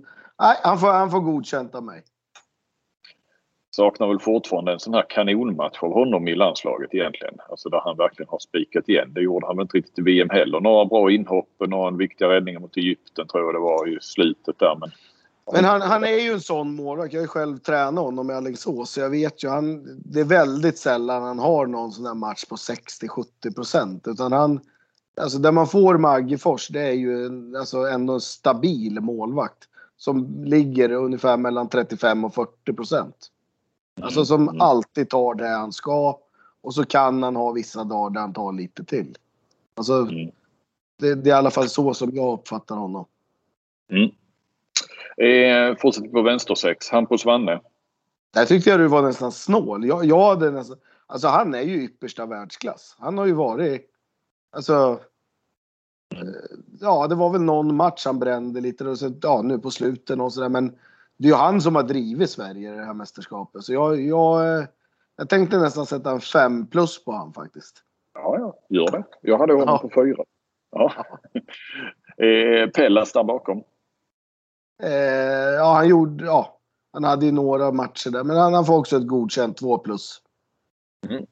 nej, 0.43 0.57
han 0.63 0.79
får, 0.79 0.89
han 0.89 1.11
får 1.11 1.21
godkänt 1.21 1.75
av 1.75 1.85
mig. 1.85 2.05
Saknar 3.77 4.09
väl 4.09 4.19
fortfarande 4.19 4.73
en 4.73 4.81
sån 4.81 4.95
här 4.95 5.07
kanonmatch 5.09 5.83
av 5.83 5.93
honom 5.93 6.29
i 6.29 6.35
landslaget 6.35 6.95
egentligen. 6.95 7.35
Alltså 7.51 7.69
där 7.69 7.81
han 7.85 7.97
verkligen 7.97 8.29
har 8.29 8.39
spikat 8.39 8.89
igen. 8.89 9.13
Det 9.15 9.21
gjorde 9.21 9.47
han 9.47 9.57
väl 9.57 9.65
inte 9.65 9.77
riktigt 9.77 9.99
i 9.99 10.03
VM 10.03 10.31
heller. 10.31 10.61
Några 10.61 10.85
bra 10.85 11.11
inhopp 11.11 11.49
och 11.59 11.69
några 11.69 11.91
viktiga 11.91 12.29
räddningar 12.29 12.61
mot 12.61 12.77
Egypten 12.77 13.29
tror 13.29 13.45
jag 13.45 13.55
det 13.55 13.59
var 13.59 13.89
i 13.89 13.99
slutet 14.01 14.59
där. 14.59 14.77
Men 14.81 14.91
men 15.53 15.65
han, 15.65 15.81
han 15.81 16.05
är 16.05 16.21
ju 16.21 16.33
en 16.33 16.41
sån 16.41 16.75
målvakt. 16.75 17.13
Jag 17.13 17.21
har 17.21 17.25
ju 17.25 17.29
själv 17.29 17.59
tränat 17.59 18.05
honom 18.05 18.31
i 18.31 18.35
Alingsås 18.35 18.91
så 18.91 19.01
jag 19.01 19.11
vet 19.11 19.45
ju. 19.45 19.49
Han, 19.49 19.87
det 20.05 20.21
är 20.21 20.25
väldigt 20.25 20.79
sällan 20.79 21.23
han 21.23 21.39
har 21.39 21.67
någon 21.67 21.93
sån 21.93 22.07
här 22.07 22.15
match 22.15 22.45
på 22.45 22.57
60-70 22.57 23.55
procent. 23.55 24.09
Utan 24.09 24.33
han, 24.33 24.61
alltså 25.21 25.39
det 25.39 25.53
man 25.53 25.67
får 25.67 25.99
med 25.99 26.11
Aggefors 26.11 26.69
det 26.69 26.83
är 26.83 26.93
ju 26.93 27.27
en, 27.27 27.57
alltså 27.57 27.79
ändå 27.79 28.13
en 28.13 28.21
stabil 28.21 29.01
målvakt. 29.01 29.59
Som 29.97 30.45
ligger 30.45 30.93
ungefär 30.93 31.37
mellan 31.37 31.69
35 31.69 32.25
och 32.25 32.35
40 32.35 32.73
procent. 32.73 33.31
Alltså 34.01 34.25
som 34.25 34.43
mm. 34.49 34.61
alltid 34.61 35.11
tar 35.11 35.35
det 35.35 35.49
han 35.49 35.73
ska. 35.73 36.19
Och 36.61 36.75
så 36.75 36.85
kan 36.85 37.23
han 37.23 37.37
ha 37.37 37.53
vissa 37.53 37.85
dagar 37.85 38.11
där 38.11 38.21
han 38.21 38.33
tar 38.33 38.53
lite 38.53 38.85
till. 38.85 39.17
Alltså, 39.75 39.93
mm. 39.93 40.31
det, 40.99 41.15
det, 41.15 41.31
är 41.31 41.35
i 41.35 41.39
alla 41.39 41.51
fall 41.51 41.69
så 41.69 41.95
som 41.95 42.11
jag 42.15 42.33
uppfattar 42.33 42.77
honom. 42.77 43.05
Mm. 43.91 44.11
Eh, 45.17 45.77
fortsätter 45.79 46.09
på 46.09 46.23
vänstersex. 46.23 46.91
Hampus 46.91 47.25
Wanne. 47.25 47.61
Där 48.35 48.47
tyckte 48.47 48.71
jag 48.71 48.81
du 48.81 48.89
var 48.89 49.03
nästan 49.03 49.33
snål. 49.33 49.87
Jag, 49.87 50.05
jag 50.05 50.29
hade 50.29 50.51
nästan, 50.51 50.79
alltså 51.07 51.29
han 51.29 51.55
är 51.55 51.63
ju 51.63 51.85
yppersta 51.85 52.27
världsklass. 52.27 52.97
Han 52.99 53.19
har 53.19 53.27
ju 53.27 53.33
varit... 53.33 53.91
Alltså... 54.51 55.01
Eh, 56.15 56.59
ja, 56.81 57.07
det 57.07 57.15
var 57.15 57.31
väl 57.31 57.43
någon 57.43 57.77
match 57.77 58.07
han 58.07 58.19
brände 58.19 58.61
lite 58.61 58.85
och 58.85 58.99
så, 58.99 59.13
ja, 59.23 59.43
nu 59.43 59.59
på 59.59 59.71
slutet 59.71 60.21
och 60.21 60.33
sådär. 60.33 60.49
Men 60.49 60.79
det 61.17 61.29
är 61.29 61.33
ju 61.33 61.37
han 61.37 61.61
som 61.61 61.75
har 61.75 61.83
drivit 61.83 62.31
Sverige 62.31 62.75
i 62.75 62.77
det 62.77 62.85
här 62.85 62.95
mästerskapet. 62.95 63.65
Så 63.65 63.73
jag, 63.73 64.01
jag, 64.01 64.59
eh, 64.59 64.67
jag 65.17 65.29
tänkte 65.29 65.59
nästan 65.59 65.87
sätta 65.87 66.11
en 66.11 66.21
fem 66.21 66.67
plus 66.67 67.05
på 67.05 67.13
han 67.13 67.33
faktiskt. 67.33 67.83
Ja, 68.15 68.37
ja, 68.39 68.57
gör 68.69 68.91
det. 68.91 69.05
Jag 69.21 69.39
hade 69.39 69.53
honom 69.53 69.69
ja. 69.69 69.79
på 69.79 70.03
fyra. 70.03 70.25
Ja. 70.71 70.93
eh, 72.25 72.71
Pellas 72.71 73.13
där 73.13 73.25
bakom. 73.25 73.63
Eh, 74.83 75.55
ja, 75.55 75.73
han 75.75 75.89
gjorde, 75.89 76.25
ja, 76.25 76.59
han 76.93 77.05
hade 77.05 77.27
ju 77.27 77.33
några 77.33 77.73
matcher 77.73 78.11
där, 78.11 78.25
men 78.25 78.37
han, 78.37 78.55
han 78.55 78.65
får 78.65 78.79
också 78.79 78.97
ett 78.97 79.07
godkänt 79.07 79.57
2 79.57 79.79
plus. 79.79 80.23
Mm. 81.09 81.27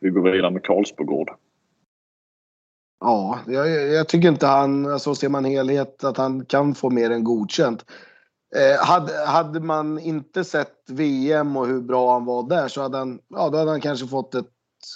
Vi 0.00 0.10
går 0.10 0.22
vidare 0.22 0.50
med 0.50 0.64
Karlsbogård. 0.64 1.30
Ja, 3.00 3.38
jag, 3.46 3.70
jag, 3.70 4.08
tycker 4.08 4.28
inte 4.28 4.46
han, 4.46 4.86
alltså 4.86 5.14
ser 5.14 5.28
man 5.28 5.44
helhet, 5.44 6.04
att 6.04 6.16
han 6.16 6.44
kan 6.44 6.74
få 6.74 6.90
mer 6.90 7.10
än 7.10 7.24
godkänt. 7.24 7.84
Eh, 8.56 8.86
hade, 8.86 9.26
hade 9.26 9.60
man 9.60 9.98
inte 9.98 10.44
sett 10.44 10.90
VM 10.90 11.56
och 11.56 11.66
hur 11.66 11.80
bra 11.80 12.12
han 12.12 12.24
var 12.24 12.42
där 12.42 12.68
så 12.68 12.82
hade 12.82 12.98
han, 12.98 13.20
ja, 13.28 13.50
då 13.50 13.58
hade 13.58 13.70
han 13.70 13.80
kanske 13.80 14.06
fått 14.06 14.34
ett 14.34 14.46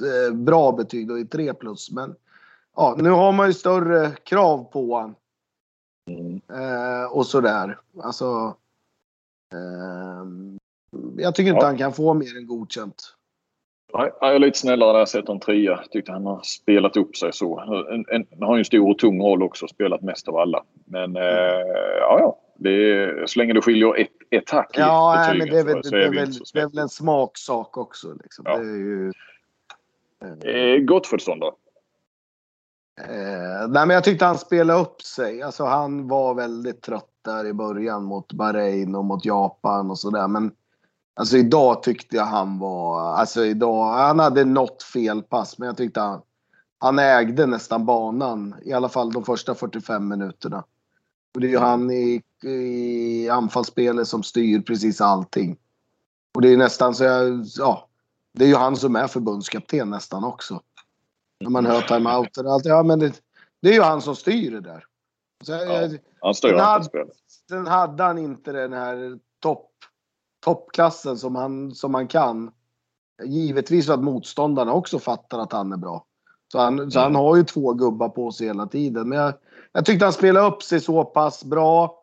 eh, 0.04 0.34
bra 0.34 0.72
betyg 0.72 1.08
då 1.08 1.18
i 1.18 1.24
3 1.24 1.54
plus. 1.54 1.90
Men 1.90 2.14
ja, 2.76 2.96
nu 2.98 3.10
har 3.10 3.32
man 3.32 3.46
ju 3.46 3.54
större 3.54 4.10
krav 4.10 4.64
på 4.64 4.94
honom. 4.94 5.14
Eh, 6.52 7.12
och 7.12 7.26
sådär. 7.26 7.78
Alltså. 8.02 8.54
Eh, 9.54 10.24
jag 11.16 11.34
tycker 11.34 11.50
inte 11.50 11.62
ja. 11.62 11.66
han 11.66 11.78
kan 11.78 11.92
få 11.92 12.14
mer 12.14 12.36
än 12.36 12.46
godkänt. 12.46 13.16
Nej, 13.94 14.12
jag 14.20 14.34
är 14.34 14.38
lite 14.38 14.58
snällare 14.58 14.98
där. 14.98 15.06
Sätter 15.06 15.32
en 15.32 15.40
trea. 15.40 15.80
Tyckte 15.90 16.12
han 16.12 16.26
har 16.26 16.40
spelat 16.42 16.96
upp 16.96 17.16
sig 17.16 17.32
så. 17.32 17.60
En, 17.90 18.04
en, 18.08 18.26
han 18.30 18.48
har 18.48 18.56
ju 18.56 18.58
en 18.58 18.64
stor 18.64 18.90
och 18.90 18.98
tung 18.98 19.22
roll 19.22 19.42
också. 19.42 19.68
Spelat 19.68 20.02
mest 20.02 20.28
av 20.28 20.36
alla. 20.36 20.64
Men 20.84 21.16
eh, 21.16 21.22
ja, 22.00 22.18
ja. 22.20 22.38
Det 22.62 22.70
är, 22.70 23.26
så 23.26 23.38
länge 23.38 23.52
det 23.52 23.62
skiljer 23.62 24.00
ett, 24.00 24.08
ett 24.30 24.50
hack 24.50 24.76
i 24.76 24.80
Ja, 24.80 25.14
nej, 25.16 25.38
men 25.38 25.48
det 25.48 25.58
är, 25.58 25.64
väl, 25.64 25.82
det, 25.82 26.04
är, 26.04 26.10
väl, 26.10 26.32
det 26.52 26.60
är 26.60 26.68
väl 26.68 26.78
en 26.78 26.88
smaksak 26.88 27.76
också. 27.76 28.14
Liksom. 28.22 28.44
Ja. 28.48 28.58
Det 28.58 28.64
ju... 28.64 29.12
Eh, 30.44 30.80
Gottfridsson 30.84 31.38
då? 31.38 31.56
Eh, 33.00 33.68
nej, 33.68 33.86
men 33.86 33.90
jag 33.90 34.04
tyckte 34.04 34.24
han 34.24 34.38
spelade 34.38 34.80
upp 34.80 35.02
sig. 35.02 35.42
Alltså, 35.42 35.64
han 35.64 36.08
var 36.08 36.34
väldigt 36.34 36.82
trött 36.82 37.10
där 37.24 37.46
i 37.46 37.52
början 37.52 38.04
mot 38.04 38.32
Bahrain 38.32 38.94
och 38.94 39.04
mot 39.04 39.24
Japan 39.24 39.90
och 39.90 39.98
sådär. 39.98 40.28
Men 40.28 40.52
alltså, 41.14 41.36
idag 41.36 41.82
tyckte 41.82 42.16
jag 42.16 42.24
han 42.24 42.58
var... 42.58 43.00
Alltså, 43.00 43.44
idag, 43.44 43.84
han 43.92 44.18
hade 44.18 44.44
något 44.44 44.82
felpass, 44.82 45.58
men 45.58 45.66
jag 45.66 45.76
tyckte 45.76 46.00
han, 46.00 46.22
han 46.78 46.98
ägde 46.98 47.46
nästan 47.46 47.86
banan. 47.86 48.54
I 48.62 48.72
alla 48.72 48.88
fall 48.88 49.12
de 49.12 49.24
första 49.24 49.54
45 49.54 50.08
minuterna. 50.08 50.64
Och 51.34 51.40
det 51.40 51.46
är 51.46 51.50
ju 51.50 51.58
han 51.58 51.90
i, 51.90 52.22
i 52.44 53.28
anfallsspelet 53.28 54.08
som 54.08 54.22
styr 54.22 54.60
precis 54.60 55.00
allting. 55.00 55.56
Och 56.34 56.42
det 56.42 56.52
är 56.52 56.56
nästan 56.56 56.94
så 56.94 57.04
jag... 57.04 57.44
Ja, 57.58 57.88
det 58.32 58.44
är 58.44 58.48
ju 58.48 58.54
han 58.54 58.76
som 58.76 58.96
är 58.96 59.06
förbundskapten 59.06 59.90
nästan 59.90 60.24
också. 60.24 60.60
När 61.40 61.50
man 61.50 61.66
hör 61.66 61.80
timeouter 61.80 62.46
och 62.46 62.52
allt. 62.52 62.64
Ja, 62.64 62.82
men 62.82 62.98
det, 62.98 63.22
det 63.62 63.68
är 63.68 63.74
ju 63.74 63.82
han 63.82 64.02
som 64.02 64.16
styr 64.16 64.50
det 64.50 64.60
där. 64.60 64.84
Så, 65.44 65.52
ja, 65.52 65.88
han 66.20 66.34
styr 66.34 66.52
anfallsspelet. 66.52 67.16
Sen 67.48 67.66
hade 67.66 68.02
han 68.02 68.18
inte 68.18 68.52
den 68.52 68.72
här 68.72 69.18
topp, 69.40 69.70
toppklassen 70.44 71.18
som 71.18 71.36
han, 71.36 71.74
som 71.74 71.94
han 71.94 72.08
kan. 72.08 72.50
Givetvis 73.24 73.86
för 73.86 73.94
att 73.94 74.04
motståndarna 74.04 74.72
också 74.72 74.98
fattar 74.98 75.38
att 75.38 75.52
han 75.52 75.72
är 75.72 75.76
bra. 75.76 76.04
Så 76.52 76.58
han, 76.58 76.78
mm. 76.78 76.90
så 76.90 77.00
han 77.00 77.14
har 77.14 77.36
ju 77.36 77.44
två 77.44 77.72
gubbar 77.72 78.08
på 78.08 78.32
sig 78.32 78.46
hela 78.46 78.66
tiden. 78.66 79.08
Men 79.08 79.18
jag, 79.18 79.34
jag 79.72 79.84
tyckte 79.84 80.04
han 80.04 80.12
spelade 80.12 80.46
upp 80.46 80.62
sig 80.62 80.80
så 80.80 81.04
pass 81.04 81.44
bra. 81.44 81.99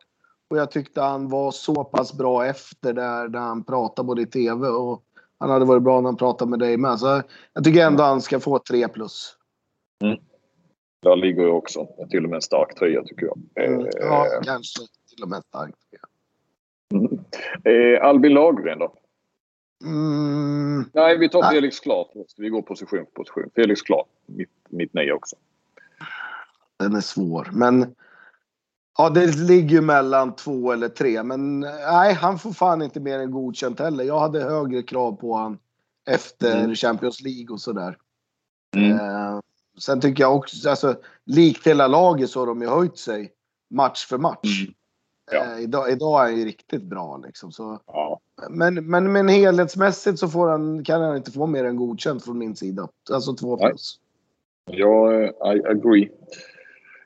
Och 0.50 0.58
jag 0.58 0.70
tyckte 0.70 1.00
han 1.00 1.28
var 1.28 1.50
så 1.50 1.84
pass 1.84 2.12
bra 2.12 2.46
efter 2.46 2.92
där, 2.92 3.28
där 3.28 3.38
han 3.38 3.64
pratade 3.64 4.06
både 4.06 4.22
i 4.22 4.26
TV 4.26 4.68
och 4.68 5.02
han 5.38 5.50
hade 5.50 5.64
varit 5.64 5.82
bra 5.82 6.00
när 6.00 6.08
han 6.08 6.16
pratade 6.16 6.50
med 6.50 6.58
dig 6.58 6.76
med. 6.76 6.98
Så 6.98 7.22
jag 7.52 7.64
tycker 7.64 7.86
ändå 7.86 8.02
han 8.02 8.22
ska 8.22 8.40
få 8.40 8.58
3 8.58 8.88
plus. 8.88 9.36
Mm. 10.04 10.18
Där 11.02 11.16
ligger 11.16 11.42
jag 11.42 11.56
också. 11.56 11.86
Till 12.10 12.24
och 12.24 12.30
med 12.30 12.36
en 12.36 12.42
stark 12.42 12.74
trea 12.78 13.02
tycker 13.02 13.26
jag. 13.26 13.66
Mm. 13.66 13.86
Ja, 14.00 14.26
eh. 14.26 14.42
kanske 14.42 14.80
till 15.14 15.22
och 15.22 15.28
med 15.28 15.36
en 15.36 15.42
stark 15.42 15.74
trea. 15.90 16.00
Mm. 16.94 17.24
Eh, 17.64 18.04
Albin 18.04 18.34
Lagergren 18.34 18.78
då? 18.78 18.94
Mm. 19.84 20.84
Nej, 20.92 21.18
vi 21.18 21.28
tar 21.28 21.42
Felix 21.42 21.80
klart. 21.80 22.08
Vi 22.36 22.48
går 22.48 22.62
position 22.62 23.04
för 23.04 23.12
position. 23.12 23.50
Felix 23.54 23.82
klart. 23.82 24.08
Mitt, 24.26 24.50
mitt 24.68 24.94
nej 24.94 25.12
också. 25.12 25.36
Den 26.78 26.94
är 26.94 27.00
svår, 27.00 27.48
men 27.52 27.94
Ja, 29.00 29.08
det 29.08 29.36
ligger 29.36 29.80
mellan 29.80 30.36
två 30.36 30.72
eller 30.72 30.88
tre, 30.88 31.22
men 31.22 31.60
nej, 31.60 32.14
han 32.14 32.38
får 32.38 32.52
fan 32.52 32.82
inte 32.82 33.00
mer 33.00 33.18
än 33.18 33.30
godkänt 33.30 33.80
heller. 33.80 34.04
Jag 34.04 34.18
hade 34.18 34.44
högre 34.44 34.82
krav 34.82 35.12
på 35.12 35.34
han 35.34 35.58
efter 36.10 36.58
mm. 36.58 36.74
Champions 36.74 37.20
League 37.20 37.48
och 37.50 37.60
sådär. 37.60 37.96
Mm. 38.76 38.92
Eh, 38.92 39.40
sen 39.78 40.00
tycker 40.00 40.22
jag 40.22 40.36
också, 40.36 40.70
alltså 40.70 40.96
likt 41.24 41.66
hela 41.66 41.86
laget 41.86 42.30
så 42.30 42.40
har 42.40 42.46
de 42.46 42.62
ju 42.62 42.68
höjt 42.68 42.98
sig 42.98 43.32
match 43.70 44.06
för 44.06 44.18
match. 44.18 44.62
Mm. 44.62 44.74
Ja. 45.32 45.56
Eh, 45.56 45.62
idag, 45.62 45.90
idag 45.90 46.20
är 46.20 46.24
han 46.24 46.38
ju 46.38 46.44
riktigt 46.44 46.82
bra 46.82 47.16
liksom. 47.26 47.52
Så, 47.52 47.80
ja. 47.86 48.20
men, 48.50 48.74
men, 48.74 49.12
men 49.12 49.28
helhetsmässigt 49.28 50.18
så 50.18 50.28
får 50.28 50.48
han, 50.48 50.84
kan 50.84 51.02
han 51.02 51.16
inte 51.16 51.32
få 51.32 51.46
mer 51.46 51.64
än 51.64 51.76
godkänt 51.76 52.24
från 52.24 52.38
min 52.38 52.56
sida. 52.56 52.88
Alltså 53.12 53.34
två 53.34 53.56
plus. 53.56 54.00
Ja, 54.70 55.12
I 55.54 55.62
agree. 55.66 56.10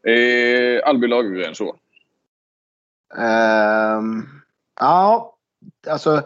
Eh, 0.03 0.89
Albin 0.89 1.11
Lagergren 1.11 1.55
så. 1.55 1.77
Um, 3.16 4.28
ja, 4.81 5.37
alltså. 5.88 6.16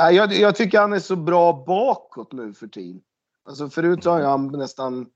Äh, 0.00 0.10
jag, 0.10 0.32
jag, 0.32 0.56
tycker 0.56 0.80
han 0.80 0.92
är 0.92 0.98
så 0.98 1.16
bra 1.16 1.64
bakåt 1.66 2.32
nu 2.32 2.54
för 2.54 2.66
tiden. 2.66 3.02
Alltså 3.44 3.68
förut 3.68 4.04
har 4.04 4.20
han 4.20 4.46
nästan 4.46 5.06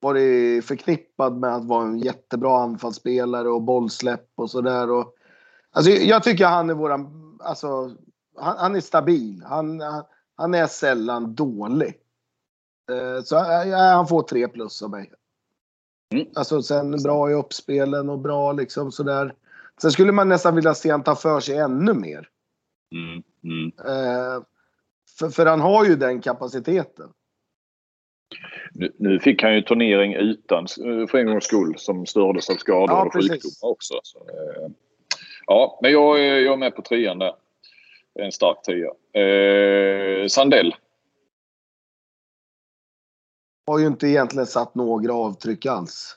varit 0.00 0.64
förknippad 0.64 1.36
med 1.36 1.54
att 1.54 1.64
vara 1.64 1.84
en 1.84 1.98
jättebra 1.98 2.62
anfallsspelare 2.62 3.48
och 3.48 3.62
bollsläpp 3.62 4.28
och 4.34 4.50
sådär. 4.50 4.88
Alltså 5.70 5.90
jag 5.90 6.22
tycker 6.22 6.46
han 6.46 6.70
är 6.70 6.74
våran, 6.74 7.38
alltså 7.42 7.96
han, 8.38 8.56
han 8.58 8.76
är 8.76 8.80
stabil. 8.80 9.42
Han, 9.46 9.82
han, 10.36 10.54
är 10.54 10.66
sällan 10.66 11.34
dålig. 11.34 11.94
Ehm, 12.90 13.22
så 13.22 13.36
äh, 13.36 13.72
äh, 13.72 13.94
han 13.94 14.08
får 14.08 14.22
tre 14.22 14.48
plus 14.48 14.82
av 14.82 14.90
mig. 14.90 15.12
Mm. 16.12 16.26
Alltså 16.34 16.62
sen 16.62 17.02
bra 17.02 17.30
i 17.30 17.34
uppspelen 17.34 18.10
och 18.10 18.18
bra 18.18 18.52
liksom 18.52 18.92
sådär. 18.92 19.34
Sen 19.80 19.90
skulle 19.90 20.12
man 20.12 20.28
nästan 20.28 20.54
vilja 20.54 20.74
se 20.74 20.90
han 20.90 21.02
ta 21.02 21.14
för 21.14 21.40
sig 21.40 21.56
ännu 21.56 21.92
mer. 21.92 22.28
Mm. 22.94 23.22
Mm. 23.44 23.72
Eh, 23.78 24.42
för, 25.18 25.28
för 25.28 25.46
han 25.46 25.60
har 25.60 25.84
ju 25.84 25.96
den 25.96 26.20
kapaciteten. 26.20 27.08
Nu, 28.72 28.92
nu, 28.96 29.18
fick 29.18 29.42
han 29.42 29.54
ju 29.54 29.62
turnering 29.62 30.14
utan 30.14 30.66
för 31.10 31.16
en 31.16 31.26
gångs 31.26 31.44
skull 31.44 31.74
som 31.76 32.06
stördes 32.06 32.50
av 32.50 32.54
skador 32.54 32.96
ja, 32.96 33.04
och 33.04 33.12
sjukdomar 33.12 33.72
också. 33.72 34.00
Så, 34.02 34.18
eh, 34.18 34.70
ja, 35.46 35.78
men 35.82 35.92
jag, 35.92 36.18
jag 36.18 36.52
är 36.52 36.56
med 36.56 36.76
på 36.76 36.82
trean 36.82 37.18
där. 37.18 37.34
En 38.14 38.32
stark 38.32 38.62
tia. 38.62 39.20
Eh, 39.22 40.26
Sandell. 40.26 40.74
Har 43.66 43.78
ju 43.78 43.86
inte 43.86 44.08
egentligen 44.08 44.46
satt 44.46 44.74
några 44.74 45.14
avtryck 45.14 45.66
alls. 45.66 46.16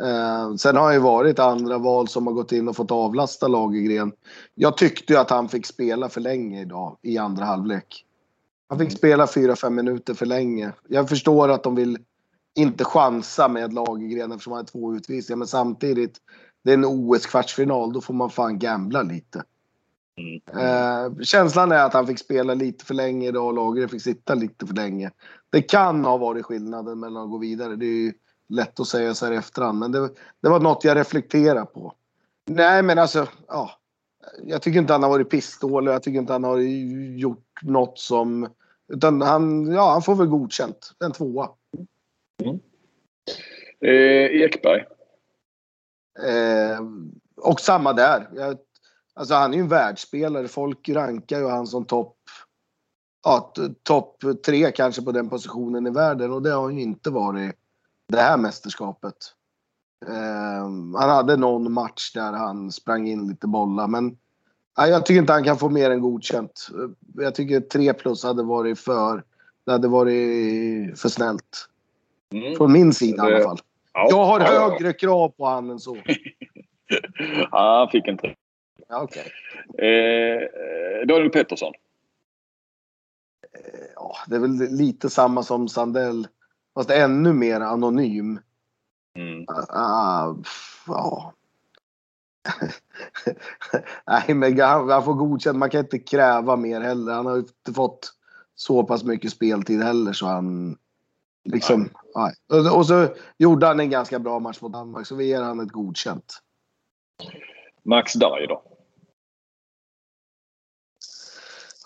Eh, 0.00 0.54
sen 0.54 0.76
har 0.76 0.84
han 0.84 0.94
ju 0.94 1.00
varit 1.00 1.38
andra 1.38 1.78
val 1.78 2.08
som 2.08 2.26
har 2.26 2.34
gått 2.34 2.52
in 2.52 2.68
och 2.68 2.76
fått 2.76 2.90
avlasta 2.90 3.48
Lagergren. 3.48 4.12
Jag 4.54 4.76
tyckte 4.76 5.12
ju 5.12 5.18
att 5.18 5.30
han 5.30 5.48
fick 5.48 5.66
spela 5.66 6.08
för 6.08 6.20
länge 6.20 6.60
idag 6.60 6.96
i 7.02 7.18
andra 7.18 7.44
halvlek. 7.44 8.04
Han 8.68 8.78
fick 8.78 8.92
spela 8.92 9.26
4-5 9.26 9.70
minuter 9.70 10.14
för 10.14 10.26
länge. 10.26 10.72
Jag 10.88 11.08
förstår 11.08 11.48
att 11.48 11.62
de 11.62 11.74
vill 11.74 11.98
inte 12.54 12.84
chansa 12.84 13.48
med 13.48 13.72
Lagergren 13.72 14.32
eftersom 14.32 14.52
han 14.52 14.60
har 14.60 14.64
två 14.64 14.94
utvisningar. 14.94 15.36
Men 15.36 15.48
samtidigt, 15.48 16.16
det 16.64 16.70
är 16.70 16.74
en 16.74 16.84
OS-kvartsfinal. 16.84 17.92
Då 17.92 18.00
får 18.00 18.14
man 18.14 18.30
fan 18.30 18.58
gambla 18.58 19.02
lite. 19.02 19.42
Mm. 20.16 20.40
Eh, 20.58 21.22
känslan 21.22 21.72
är 21.72 21.84
att 21.84 21.92
han 21.92 22.06
fick 22.06 22.18
spela 22.18 22.54
lite 22.54 22.84
för 22.84 22.94
länge 22.94 23.28
idag 23.28 23.46
och 23.46 23.54
Lagergren 23.54 23.88
fick 23.88 24.02
sitta 24.02 24.34
lite 24.34 24.66
för 24.66 24.74
länge. 24.74 25.10
Det 25.50 25.62
kan 25.62 26.04
ha 26.04 26.16
varit 26.16 26.44
skillnaden 26.44 27.00
mellan 27.00 27.22
att 27.22 27.30
gå 27.30 27.38
vidare. 27.38 27.76
Det 27.76 27.86
är 27.86 28.04
ju 28.04 28.12
lätt 28.48 28.80
att 28.80 28.88
säga 28.88 29.14
så 29.14 29.26
här 29.26 29.32
i 29.32 29.36
efterhand. 29.36 29.78
Men 29.78 29.92
det, 29.92 30.10
det 30.42 30.48
var 30.48 30.60
något 30.60 30.84
jag 30.84 30.96
reflekterade 30.96 31.66
på. 31.66 31.92
Nej, 32.46 32.82
men 32.82 32.98
alltså, 32.98 33.28
ja. 33.48 33.70
Jag 34.42 34.62
tycker 34.62 34.78
inte 34.78 34.92
han 34.92 35.02
har 35.02 35.10
varit 35.10 35.30
pissdålig. 35.30 35.92
Jag 35.92 36.02
tycker 36.02 36.18
inte 36.18 36.32
han 36.32 36.44
har 36.44 36.58
gjort 37.18 37.62
något 37.62 37.98
som... 37.98 38.48
Utan 38.88 39.22
han, 39.22 39.72
ja, 39.72 39.90
han 39.92 40.02
får 40.02 40.14
väl 40.14 40.26
godkänt. 40.26 40.92
En 41.04 41.12
tvåa. 41.12 41.48
Mm. 42.42 42.60
Eh, 43.80 44.42
Ekberg? 44.42 44.84
Eh, 46.28 46.80
och 47.36 47.60
samma 47.60 47.92
där. 47.92 48.28
Jag, 48.34 48.58
alltså 49.16 49.34
han 49.34 49.52
är 49.52 49.56
ju 49.56 49.62
en 49.62 49.68
världsspelare. 49.68 50.48
Folk 50.48 50.88
rankar 50.88 51.38
ju 51.38 51.48
han 51.48 51.66
som 51.66 51.84
topp 51.84 52.16
ja, 53.26 53.52
topp 53.82 54.24
tre 54.46 54.72
kanske 54.72 55.02
på 55.02 55.12
den 55.12 55.28
positionen 55.28 55.86
i 55.86 55.90
världen 55.90 56.32
och 56.32 56.42
det 56.42 56.50
har 56.50 56.62
han 56.62 56.76
ju 56.76 56.82
inte 56.82 57.10
varit 57.10 57.54
det 58.08 58.20
här 58.20 58.36
mästerskapet. 58.36 59.16
Eh, 60.06 60.64
han 60.98 61.10
hade 61.10 61.36
någon 61.36 61.72
match 61.72 62.12
där 62.12 62.32
han 62.32 62.72
sprang 62.72 63.08
in 63.08 63.28
lite 63.28 63.46
bollar 63.46 63.86
men 63.86 64.18
nej, 64.78 64.90
jag 64.90 65.06
tycker 65.06 65.20
inte 65.20 65.32
han 65.32 65.44
kan 65.44 65.58
få 65.58 65.68
mer 65.68 65.90
än 65.90 66.00
godkänt. 66.00 66.68
Jag 67.14 67.34
tycker 67.34 67.60
3 67.60 67.92
plus 67.92 68.24
hade 68.24 68.42
varit 68.42 68.78
för, 68.78 69.24
det 69.66 69.72
hade 69.72 69.88
varit 69.88 71.00
för 71.00 71.08
snällt. 71.08 71.68
Mm. 72.34 72.56
Från 72.56 72.72
min 72.72 72.92
sida 72.92 73.24
det, 73.24 73.30
i 73.30 73.34
alla 73.34 73.44
fall. 73.44 73.58
Ja, 73.92 74.06
jag 74.10 74.24
har 74.24 74.40
ja, 74.40 74.70
högre 74.70 74.92
krav 74.92 75.28
på 75.28 75.46
han 75.46 75.70
än 75.70 75.78
så. 75.78 75.96
ja, 77.50 77.78
han 77.78 77.88
fick 77.88 78.08
en 78.08 78.18
tre. 78.18 78.34
Okay. 78.88 79.24
eh, 79.78 81.06
Daniel 81.06 81.30
Pettersson. 81.30 81.72
Eh, 83.52 83.86
ja, 83.94 84.16
det 84.26 84.36
är 84.36 84.40
väl 84.40 84.56
lite 84.56 85.10
samma 85.10 85.42
som 85.42 85.68
Sandell. 85.68 86.28
Fast 86.74 86.90
ännu 86.90 87.32
mer 87.32 87.60
anonym. 87.60 88.40
Mm. 89.16 89.40
Uh, 89.40 90.36
ja. 90.86 91.32
Nej, 94.06 94.34
men 94.34 94.60
han, 94.60 95.04
får 95.04 95.14
godkänt. 95.14 95.58
Man 95.58 95.70
kan 95.70 95.80
inte 95.80 95.98
kräva 95.98 96.56
mer 96.56 96.80
heller. 96.80 97.12
Han 97.12 97.26
har 97.26 97.38
inte 97.38 97.72
fått 97.74 98.12
så 98.54 98.84
pass 98.84 99.04
mycket 99.04 99.30
speltid 99.30 99.82
heller 99.82 100.12
så 100.12 100.26
han 100.26 100.78
liksom. 101.44 101.80
Nej. 102.14 102.34
Nej. 102.50 102.70
Och, 102.70 102.86
så 102.86 103.08
gjorde 103.38 103.66
han 103.66 103.80
en 103.80 103.90
ganska 103.90 104.18
bra 104.18 104.38
match 104.38 104.60
mot 104.60 104.72
Danmark 104.72 105.06
så 105.06 105.14
vi 105.14 105.26
ger 105.26 105.42
han 105.42 105.60
ett 105.60 105.72
godkänt. 105.72 106.42
Max 107.82 108.12
Darj 108.12 108.46
då? 108.46 108.62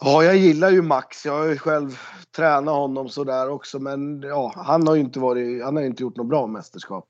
Ja, 0.01 0.25
jag 0.25 0.37
gillar 0.37 0.71
ju 0.71 0.83
Max. 0.83 1.27
Jag 1.27 1.39
har 1.39 1.47
ju 1.47 1.59
själv 1.59 1.99
tränat 2.37 2.75
honom 2.75 3.09
sådär 3.09 3.49
också. 3.49 3.79
Men 3.79 4.23
ja, 4.23 4.53
han 4.57 4.87
har 4.87 4.95
ju 4.95 5.01
inte 5.01 5.21
varit, 5.21 5.65
han 5.65 5.77
har 5.77 5.83
inte 5.83 6.03
gjort 6.03 6.17
något 6.17 6.29
bra 6.29 6.47
mästerskap. 6.47 7.09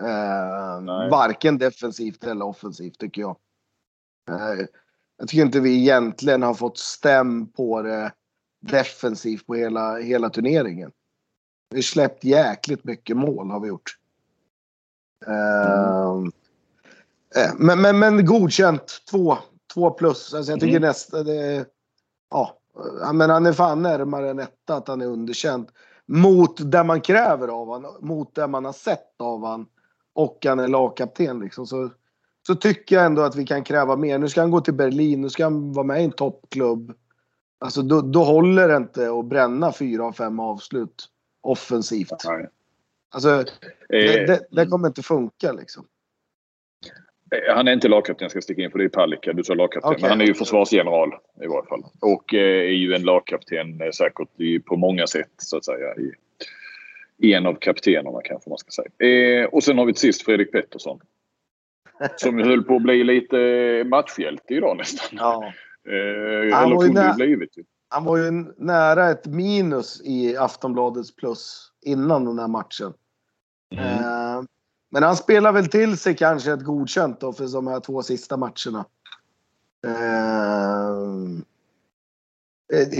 Eh, 0.00 1.10
varken 1.10 1.58
defensivt 1.58 2.24
eller 2.24 2.44
offensivt 2.44 2.98
tycker 2.98 3.22
jag. 3.22 3.36
Eh, 4.30 4.66
jag 5.18 5.28
tycker 5.28 5.42
inte 5.42 5.60
vi 5.60 5.80
egentligen 5.80 6.42
har 6.42 6.54
fått 6.54 6.78
stäm 6.78 7.48
på 7.48 7.82
det 7.82 8.12
defensivt 8.60 9.46
på 9.46 9.54
hela, 9.54 9.96
hela 9.96 10.30
turneringen. 10.30 10.92
Vi 11.70 11.76
har 11.76 11.82
släppt 11.82 12.24
jäkligt 12.24 12.84
mycket 12.84 13.16
mål 13.16 13.50
har 13.50 13.60
vi 13.60 13.68
gjort. 13.68 13.98
Eh, 15.26 16.10
mm. 16.10 17.56
men, 17.58 17.80
men, 17.80 17.98
men 17.98 18.26
godkänt. 18.26 19.02
Två, 19.10 19.38
två 19.74 19.90
plus. 19.90 20.34
Alltså 20.34 20.52
jag 20.52 20.60
tycker 20.60 20.76
mm. 20.76 20.88
nästa... 20.88 21.22
Det, 21.22 21.66
ja, 22.32 23.12
men 23.12 23.30
han 23.30 23.46
är 23.46 23.52
fan 23.52 23.82
närmare 23.82 24.30
en 24.30 24.38
etta 24.38 24.74
att 24.74 24.88
han 24.88 25.00
är 25.00 25.06
underkänd. 25.06 25.68
Mot 26.06 26.70
det 26.72 26.84
man 26.84 27.00
kräver 27.00 27.48
av 27.48 27.66
honom, 27.66 27.96
mot 28.00 28.34
det 28.34 28.46
man 28.46 28.64
har 28.64 28.72
sett 28.72 29.20
av 29.20 29.40
honom 29.40 29.66
och 30.12 30.46
han 30.46 30.60
är 30.60 30.68
lagkapten 30.68 31.40
liksom. 31.40 31.66
Så, 31.66 31.90
så 32.46 32.54
tycker 32.54 32.96
jag 32.96 33.06
ändå 33.06 33.22
att 33.22 33.36
vi 33.36 33.46
kan 33.46 33.64
kräva 33.64 33.96
mer. 33.96 34.18
Nu 34.18 34.28
ska 34.28 34.40
han 34.40 34.50
gå 34.50 34.60
till 34.60 34.74
Berlin, 34.74 35.20
nu 35.20 35.30
ska 35.30 35.44
han 35.44 35.72
vara 35.72 35.86
med 35.86 36.00
i 36.00 36.04
en 36.04 36.12
toppklubb. 36.12 36.92
Alltså 37.58 37.82
då, 37.82 38.00
då 38.00 38.24
håller 38.24 38.68
det 38.68 38.76
inte 38.76 39.10
att 39.10 39.26
bränna 39.26 39.72
fyra 39.72 40.04
av 40.04 40.12
fem 40.12 40.40
avslut 40.40 41.08
offensivt. 41.40 42.26
Alltså, 43.10 43.44
det, 43.88 44.26
det, 44.26 44.46
det 44.50 44.66
kommer 44.66 44.88
inte 44.88 45.02
funka 45.02 45.52
liksom. 45.52 45.84
Eh, 47.32 47.54
han 47.54 47.68
är 47.68 47.72
inte 47.72 47.88
lagkapten, 47.88 48.24
jag 48.24 48.30
ska 48.30 48.40
sticka 48.40 48.62
in 48.62 48.70
för 48.70 48.78
det 48.78 48.84
är 48.84 48.88
Palicka. 48.88 49.32
Du 49.32 49.44
sa 49.44 49.54
lagkapten. 49.54 49.90
Okay. 49.90 50.02
Men 50.02 50.10
han 50.10 50.20
är 50.20 50.24
ju 50.24 50.34
försvarsgeneral 50.34 51.08
i 51.42 51.46
varje 51.46 51.68
fall. 51.68 51.84
Och 52.00 52.34
eh, 52.34 52.60
är 52.60 52.74
ju 52.74 52.94
en 52.94 53.02
lagkapten 53.02 53.80
eh, 53.80 53.90
säkert 53.90 54.64
på 54.64 54.76
många 54.76 55.06
sätt 55.06 55.30
så 55.36 55.56
att 55.56 55.64
säga. 55.64 55.94
I, 57.18 57.34
en 57.34 57.46
av 57.46 57.54
kaptenerna 57.54 58.18
kanske 58.24 58.50
man 58.50 58.58
ska 58.58 58.70
säga. 58.70 59.48
och 59.48 59.62
sen 59.62 59.78
har 59.78 59.86
vi 59.86 59.92
till 59.92 60.00
sist 60.00 60.22
Fredrik 60.22 60.52
Pettersson. 60.52 61.00
Som 62.16 62.38
höll 62.38 62.64
på 62.64 62.76
att 62.76 62.82
bli 62.82 63.04
lite 63.04 63.36
matchhjälte 63.86 64.54
idag 64.54 64.76
nästan. 64.76 65.18
Ja. 65.18 65.52
han, 66.52 66.66
eller 66.66 66.80
kunde 66.80 67.06
ju 67.06 67.14
blivit. 67.14 67.50
han 67.88 68.04
var 68.04 68.16
ju 68.16 68.30
nära 68.56 69.10
ett 69.10 69.26
minus 69.26 70.02
i 70.04 70.36
Aftonbladets 70.36 71.16
plus 71.16 71.72
innan 71.82 72.24
den 72.24 72.38
här 72.38 72.48
matchen. 72.48 72.92
Mm. 73.74 74.46
Men 74.92 75.02
han 75.02 75.16
spelar 75.16 75.52
väl 75.52 75.66
till 75.66 75.98
sig 75.98 76.16
kanske 76.16 76.52
ett 76.52 76.64
godkänt 76.64 77.20
då 77.20 77.32
för 77.32 77.52
de 77.52 77.66
här 77.66 77.80
två 77.80 78.02
sista 78.02 78.36
matcherna. 78.36 78.84
Eh, 79.86 80.96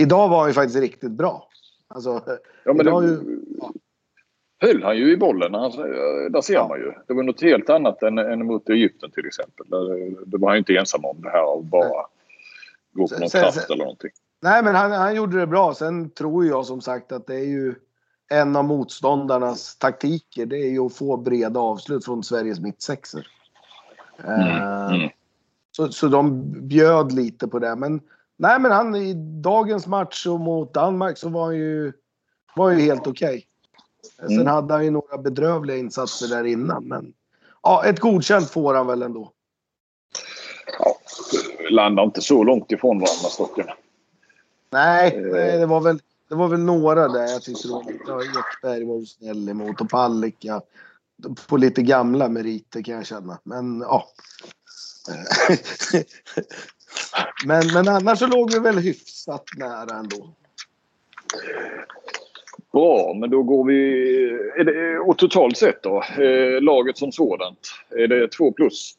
idag 0.01 0.29
var 0.29 0.39
han 0.39 0.49
ju 0.49 0.53
faktiskt 0.53 0.79
riktigt 0.79 1.11
bra. 1.11 1.49
Alltså, 1.87 2.21
ja, 2.65 2.73
men 2.73 2.85
det, 2.85 2.91
ju, 2.91 3.39
ja. 3.59 3.73
höll 4.59 4.83
han 4.83 4.97
ju 4.97 5.11
i 5.11 5.17
bollen. 5.17 5.55
Alltså, 5.55 5.83
där 6.29 6.41
ser 6.41 6.53
ja. 6.53 6.67
man 6.67 6.79
ju. 6.79 6.93
Det 7.07 7.13
var 7.13 7.23
något 7.23 7.41
helt 7.41 7.69
annat 7.69 8.03
än, 8.03 8.17
än 8.17 8.45
mot 8.45 8.69
Egypten 8.69 9.11
till 9.11 9.25
exempel. 9.25 9.65
Där, 9.69 10.15
det 10.25 10.37
var 10.37 10.49
han 10.49 10.57
inte 10.57 10.77
ensam 10.77 11.05
om 11.05 11.21
det 11.21 11.29
här 11.29 11.59
att 11.59 11.65
bara 11.65 11.87
nej. 11.87 12.05
gå 12.93 13.07
på 13.07 13.19
någon 13.19 13.29
sen, 13.29 13.41
kraft 13.41 13.69
eller 13.69 13.83
någonting. 13.83 14.11
Nej 14.41 14.63
men 14.63 14.75
han, 14.75 14.91
han 14.91 15.15
gjorde 15.15 15.39
det 15.39 15.47
bra. 15.47 15.73
Sen 15.73 16.09
tror 16.09 16.45
jag 16.45 16.65
som 16.65 16.81
sagt 16.81 17.11
att 17.11 17.27
det 17.27 17.35
är 17.35 17.45
ju 17.45 17.75
en 18.33 18.55
av 18.55 18.65
motståndarnas 18.65 19.75
taktiker 19.75 20.45
det 20.45 20.57
är 20.57 20.69
ju 20.69 20.85
att 20.85 20.95
få 20.95 21.17
breda 21.17 21.59
avslut 21.59 22.05
från 22.05 22.23
Sveriges 22.23 22.59
mittsexor. 22.59 23.27
Mm. 24.23 24.39
Eh, 24.39 24.93
mm. 24.93 25.09
Så, 25.71 25.91
så 25.91 26.07
de 26.07 26.41
bjöd 26.67 27.11
lite 27.11 27.47
på 27.47 27.59
det. 27.59 27.75
Men 27.75 28.01
nej, 28.37 28.59
men 28.59 28.71
han 28.71 28.95
i 28.95 29.13
dagens 29.41 29.87
match 29.87 30.27
och 30.27 30.39
mot 30.39 30.73
Danmark 30.73 31.17
så 31.17 31.29
var 31.29 31.45
han 31.45 31.55
ju, 31.55 31.93
var 32.55 32.71
ju 32.71 32.81
helt 32.81 33.07
okej. 33.07 33.27
Okay. 33.27 33.43
Mm. 34.19 34.37
Sen 34.37 34.47
hade 34.47 34.73
han 34.73 34.83
ju 34.83 34.91
några 34.91 35.17
bedrövliga 35.17 35.77
insatser 35.77 36.27
där 36.27 36.43
innan. 36.43 36.83
Men 36.83 37.13
ja, 37.63 37.85
ett 37.85 37.99
godkänt 37.99 38.49
får 38.49 38.73
han 38.73 38.87
väl 38.87 39.01
ändå. 39.01 39.31
Ja, 40.79 40.95
landar 41.69 42.03
inte 42.03 42.21
så 42.21 42.43
långt 42.43 42.71
ifrån 42.71 42.99
varandra 42.99 43.29
stocken. 43.29 43.67
Nej, 44.69 45.21
nej, 45.21 45.57
det 45.57 45.65
var 45.65 45.81
väl 45.81 45.99
det 46.33 46.37
var 46.37 46.47
väl 46.47 46.59
några 46.59 47.07
där 47.07 47.27
jag 47.27 47.43
tyckte 47.43 47.67
då, 47.67 47.83
ja, 48.07 48.21
Ekberg 48.23 48.83
var 48.83 49.05
snäll 49.05 49.49
emot 49.49 49.81
och 49.81 49.89
Palicka 49.89 50.61
på 51.47 51.57
lite 51.57 51.81
gamla 51.81 52.29
meriter 52.29 52.81
kan 52.81 52.95
jag 52.95 53.05
känna. 53.05 53.39
Men 53.43 53.79
ja. 53.81 54.07
men, 57.45 57.73
men 57.73 57.87
annars 57.87 58.19
så 58.19 58.27
låg 58.27 58.53
vi 58.53 58.59
väl 58.59 58.77
hyfsat 58.77 59.43
nära 59.57 59.95
ändå. 59.95 60.33
Bra, 62.71 63.13
men 63.19 63.29
då 63.29 63.43
går 63.43 63.65
vi... 63.65 63.99
Är 64.59 64.63
det, 64.63 64.99
och 64.99 65.17
totalt 65.17 65.57
sett 65.57 65.83
då? 65.83 66.03
Eh, 66.03 66.61
laget 66.61 66.97
som 66.97 67.11
sådant. 67.11 67.59
Är 67.89 68.07
det 68.07 68.27
två 68.27 68.51
plus? 68.51 68.93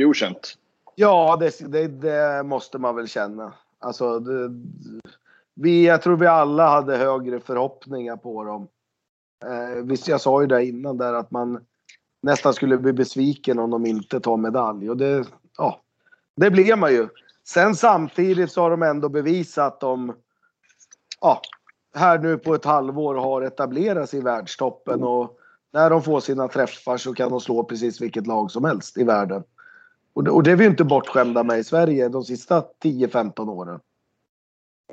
Godkänt? 0.00 0.54
Ja, 0.94 1.36
det, 1.40 1.72
det, 1.72 1.88
det, 1.88 2.42
måste 2.42 2.78
man 2.78 2.96
väl 2.96 3.08
känna. 3.08 3.52
Alltså, 3.78 4.18
det, 4.18 4.48
vi, 5.62 5.86
jag 5.86 6.02
tror 6.02 6.16
vi 6.16 6.26
alla 6.26 6.68
hade 6.68 6.96
högre 6.96 7.40
förhoppningar 7.40 8.16
på 8.16 8.44
dem. 8.44 8.68
Eh, 9.44 9.82
visst, 9.84 10.08
jag 10.08 10.20
sa 10.20 10.40
ju 10.40 10.46
det 10.46 10.64
innan 10.64 10.96
där 10.96 11.14
att 11.14 11.30
man 11.30 11.64
nästan 12.22 12.54
skulle 12.54 12.78
bli 12.78 12.92
besviken 12.92 13.58
om 13.58 13.70
de 13.70 13.86
inte 13.86 14.20
tar 14.20 14.36
medalj. 14.36 14.90
Och 14.90 14.96
det, 14.96 15.24
ja, 15.58 15.80
det 16.36 16.50
blev 16.50 16.78
man 16.78 16.92
ju. 16.92 17.08
Sen 17.48 17.74
samtidigt 17.74 18.52
så 18.52 18.60
har 18.62 18.70
de 18.70 18.82
ändå 18.82 19.08
bevisat 19.08 19.72
att 19.74 19.80
de, 19.80 20.12
ja, 21.20 21.40
här 21.94 22.18
nu 22.18 22.38
på 22.38 22.54
ett 22.54 22.64
halvår 22.64 23.14
har 23.14 23.42
etablerat 23.42 24.10
sig 24.10 24.18
i 24.18 24.22
världstoppen 24.22 25.02
och 25.02 25.36
när 25.72 25.90
de 25.90 26.02
får 26.02 26.20
sina 26.20 26.48
träffar 26.48 26.96
så 26.96 27.14
kan 27.14 27.30
de 27.30 27.40
slå 27.40 27.64
precis 27.64 28.00
vilket 28.00 28.26
lag 28.26 28.50
som 28.50 28.64
helst 28.64 28.98
i 28.98 29.04
världen. 29.04 29.42
Och 30.12 30.24
det, 30.24 30.30
och 30.30 30.42
det 30.42 30.50
är 30.50 30.56
vi 30.56 30.66
inte 30.66 30.84
bortskämda 30.84 31.42
med 31.42 31.58
i 31.58 31.64
Sverige 31.64 32.08
de 32.08 32.24
sista 32.24 32.64
10-15 32.82 33.48
åren. 33.48 33.80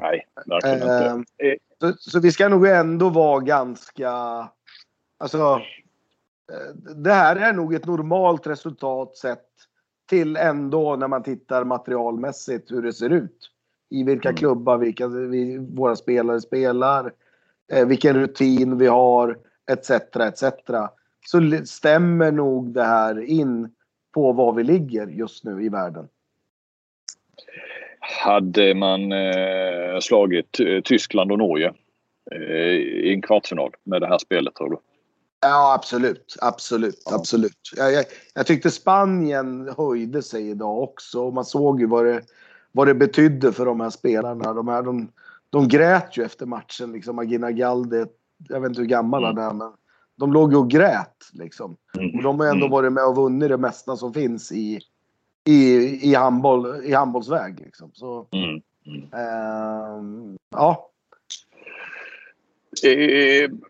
Nej, 0.02 0.28
verkligen 0.46 0.82
eh, 0.82 1.14
inte. 1.14 1.58
Så, 1.80 1.94
så, 1.98 2.20
vi 2.20 2.32
ska 2.32 2.50
nog 2.50 2.68
ändå 2.68 3.10
vara 3.10 3.40
ganska... 3.40 4.12
Alltså, 5.18 5.62
eh, 6.52 6.94
det 6.96 7.14
här 7.14 7.36
är 7.36 7.54
nog 7.54 7.74
ett 7.74 7.86
normalt 7.86 8.48
resultat 8.48 9.16
sett 9.16 9.46
till 10.10 10.38
ändå 10.38 10.96
när 10.96 11.08
man 11.08 11.24
tittar 11.24 11.64
materialmässigt 11.64 12.72
hur 12.72 12.82
det 12.82 12.94
ser 12.94 13.10
ut. 13.10 13.52
I 13.90 14.04
vilka 14.04 14.30
mm. 14.30 14.38
klubbar 14.38 14.78
vilka 14.78 15.08
vi, 15.08 15.58
våra 15.58 15.96
spelare 15.96 16.42
spelar, 16.42 17.14
eh, 17.72 17.88
vilken 17.88 18.16
rutin 18.16 18.78
vi 18.78 18.88
har, 18.88 19.38
etc. 19.72 19.90
etc. 20.20 20.44
Så 21.26 21.66
stämmer 21.66 22.32
nog 22.32 22.74
det 22.74 22.84
här 22.84 23.22
in 23.22 23.74
på 24.14 24.34
var 24.34 24.54
vi 24.54 24.64
ligger 24.64 25.08
just 25.08 25.44
nu 25.44 25.64
i 25.64 25.70
världen. 25.70 26.08
Hade 28.00 28.76
man 28.76 29.12
eh, 29.12 30.00
slagit 30.02 30.60
Tyskland 30.84 31.32
och 31.32 31.38
Norge 31.38 31.74
eh, 32.32 32.76
i 32.76 33.14
en 33.14 33.22
kvartsfinal 33.22 33.72
med 33.84 34.02
det 34.02 34.08
här 34.08 34.18
spelet 34.18 34.56
tror 34.56 34.70
du? 34.70 34.78
Ja, 35.42 35.74
absolut. 35.74 36.36
Absolut. 36.42 37.02
Ja. 37.06 37.16
absolut. 37.16 37.72
Jag, 37.76 37.94
jag, 37.94 38.06
jag, 38.34 38.48
tyckte 38.48 38.72
Spanien 38.72 39.74
höjde 39.78 40.22
sig 40.22 40.50
idag 40.50 40.84
också. 40.84 41.22
Och 41.22 41.34
man 41.34 41.46
såg 41.46 41.80
ju 41.80 41.88
vad 41.88 42.06
det, 42.06 42.22
vad 42.72 42.88
det 42.88 42.96
betydde 42.96 43.52
för 43.52 43.66
de 43.66 43.80
här 43.80 43.90
spelarna. 43.90 44.54
De, 44.54 44.68
här, 44.68 44.84
de, 44.84 45.12
de 45.50 45.68
grät 45.68 46.18
ju 46.18 46.24
efter 46.24 46.46
matchen. 46.46 46.92
Liksom. 46.92 47.20
Agina 47.20 47.52
Galde, 47.52 48.08
jag 48.50 48.62
vet 48.62 48.70
inte 48.70 48.82
hur 48.82 48.88
gammal 48.88 49.24
han 49.24 49.38
mm. 49.38 49.50
är, 49.50 49.54
men 49.54 49.72
de 50.18 50.34
låg 50.34 50.52
ju 50.52 50.58
och 50.58 50.70
grät. 50.70 51.30
Liksom. 51.34 51.78
Och 52.16 52.24
de 52.24 52.40
har 52.40 52.48
ändå 52.48 52.66
mm. 52.66 52.72
varit 52.72 52.94
med 52.94 53.06
och 53.06 53.16
vunnit 53.16 53.50
det 53.50 53.58
mesta 53.58 53.98
som 53.98 54.14
finns 54.14 54.52
i, 54.52 54.80
i, 55.48 56.00
i, 56.02 56.16
handboll, 56.16 56.86
i 56.86 56.94
handbollsväg. 56.94 57.60
Liksom. 57.60 57.92
Så, 57.94 58.28
mm. 58.32 58.62
Mm. 58.88 59.04
Eh, 59.14 60.36
ja, 60.52 60.90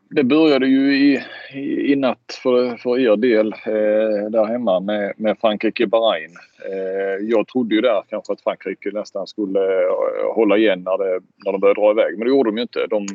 det 0.09 0.23
började 0.23 0.67
ju 0.67 0.95
i, 0.95 1.23
i, 1.91 1.95
natt 1.95 2.39
för, 2.43 2.77
för 2.77 2.99
er 2.99 3.15
del 3.15 3.53
eh, 3.53 4.29
där 4.29 4.45
hemma 4.45 4.79
med, 4.79 5.13
med 5.17 5.37
Frankrike-Bahrain. 5.37 6.35
Eh, 6.65 7.25
jag 7.27 7.47
trodde 7.47 7.75
ju 7.75 7.81
där 7.81 8.03
kanske 8.09 8.33
att 8.33 8.41
Frankrike 8.41 8.91
nästan 8.93 9.27
skulle 9.27 9.59
eh, 9.59 10.35
hålla 10.35 10.57
igen 10.57 10.83
när, 10.83 10.97
det, 10.97 11.19
när 11.45 11.51
de 11.51 11.61
började 11.61 11.81
dra 11.81 11.91
iväg. 11.91 12.17
Men 12.17 12.27
det 12.27 12.29
gjorde 12.29 12.49
de 12.49 12.57
ju 12.57 12.61
inte. 12.61 12.87
De 12.87 13.07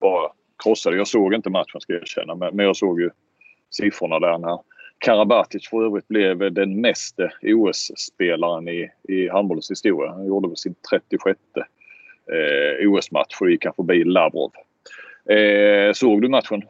bara 0.00 0.30
krossade. 0.64 0.96
Jag 0.96 1.08
såg 1.08 1.34
inte 1.34 1.50
matchen 1.50 1.80
ska 1.80 1.92
jag 1.92 2.02
erkänna 2.02 2.34
men, 2.34 2.56
men 2.56 2.66
jag 2.66 2.76
såg 2.76 3.00
ju 3.00 3.10
siffrorna 3.70 4.18
där 4.18 4.38
när 4.38 4.58
Karabatic 5.00 5.68
för 5.68 5.84
övrigt 5.84 6.08
blev 6.08 6.52
den 6.52 6.80
mest 6.80 7.16
OS-spelaren 7.42 8.68
i, 8.68 8.90
i 9.08 9.28
handbollens 9.28 9.70
historia. 9.70 10.12
Han 10.12 10.26
gjorde 10.26 10.48
väl 10.48 10.56
sin 10.56 10.74
36 10.90 11.40
eh, 11.56 12.90
OS-match 12.90 13.40
och 13.40 13.50
gick 13.50 13.64
han 13.64 13.74
förbi 13.74 14.04
Lavrov. 14.04 14.52
Eh, 15.28 15.92
såg 15.92 16.22
du 16.22 16.28
matchen? 16.28 16.62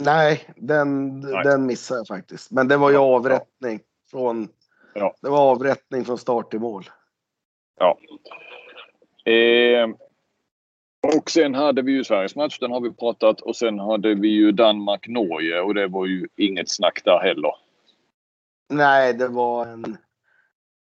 Nej, 0.00 0.40
den, 0.56 1.20
Nej. 1.20 1.44
den 1.44 1.66
missade 1.66 2.00
jag 2.00 2.06
faktiskt. 2.06 2.50
Men 2.50 2.68
det 2.68 2.76
var 2.76 2.90
ju 2.90 2.96
avrättning 2.96 3.80
från, 4.10 4.48
ja. 4.94 5.14
det 5.22 5.28
var 5.28 5.50
avrättning 5.50 6.04
från 6.04 6.18
start 6.18 6.50
till 6.50 6.60
mål. 6.60 6.84
Ja. 7.78 7.98
Eh, 9.32 9.88
och 11.02 11.30
sen 11.30 11.54
hade 11.54 11.82
vi 11.82 11.92
ju 11.92 12.04
Sveriges 12.04 12.36
match, 12.36 12.58
den 12.58 12.70
har 12.70 12.80
vi 12.80 12.92
pratat. 12.92 13.40
Och 13.40 13.56
sen 13.56 13.78
hade 13.78 14.14
vi 14.14 14.28
ju 14.28 14.52
Danmark-Norge 14.52 15.60
och 15.60 15.74
det 15.74 15.88
var 15.88 16.06
ju 16.06 16.28
inget 16.36 16.70
snack 16.70 17.02
där 17.04 17.18
heller. 17.18 17.52
Nej, 18.70 19.14
det 19.14 19.28
var 19.28 19.66
en... 19.66 19.96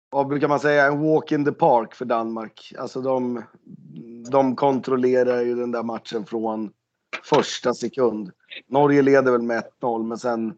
Vad 0.09 0.27
brukar 0.27 0.47
man 0.47 0.59
säga? 0.59 0.85
En 0.85 1.01
walk 1.01 1.31
in 1.31 1.45
the 1.45 1.51
park 1.51 1.95
för 1.95 2.05
Danmark. 2.05 2.73
Alltså 2.77 3.01
de, 3.01 3.43
de 4.31 4.55
kontrollerar 4.55 5.41
ju 5.41 5.55
den 5.55 5.71
där 5.71 5.83
matchen 5.83 6.25
från 6.25 6.73
första 7.23 7.73
sekund. 7.73 8.31
Norge 8.67 9.01
leder 9.01 9.31
väl 9.31 9.41
med 9.41 9.63
1-0 9.81 10.03
men 10.03 10.17
sen 10.17 10.53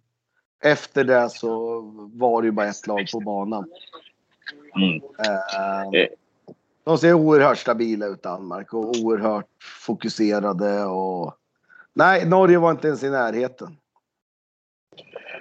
efter 0.63 1.03
det 1.03 1.29
så 1.29 1.81
var 2.13 2.41
det 2.41 2.45
ju 2.45 2.51
bara 2.51 2.67
ett 2.67 2.87
lag 2.87 3.07
på 3.13 3.19
banan. 3.19 3.65
Mm. 4.75 4.95
Eh, 4.95 6.07
de 6.83 6.97
ser 6.97 7.13
oerhört 7.13 7.57
stabila 7.57 8.05
ut 8.05 8.23
Danmark 8.23 8.73
och 8.73 8.95
oerhört 9.03 9.63
fokuserade 9.85 10.83
och... 10.83 11.33
Nej, 11.93 12.29
Norge 12.29 12.57
var 12.57 12.71
inte 12.71 12.87
ens 12.87 13.03
i 13.03 13.09
närheten. 13.09 13.77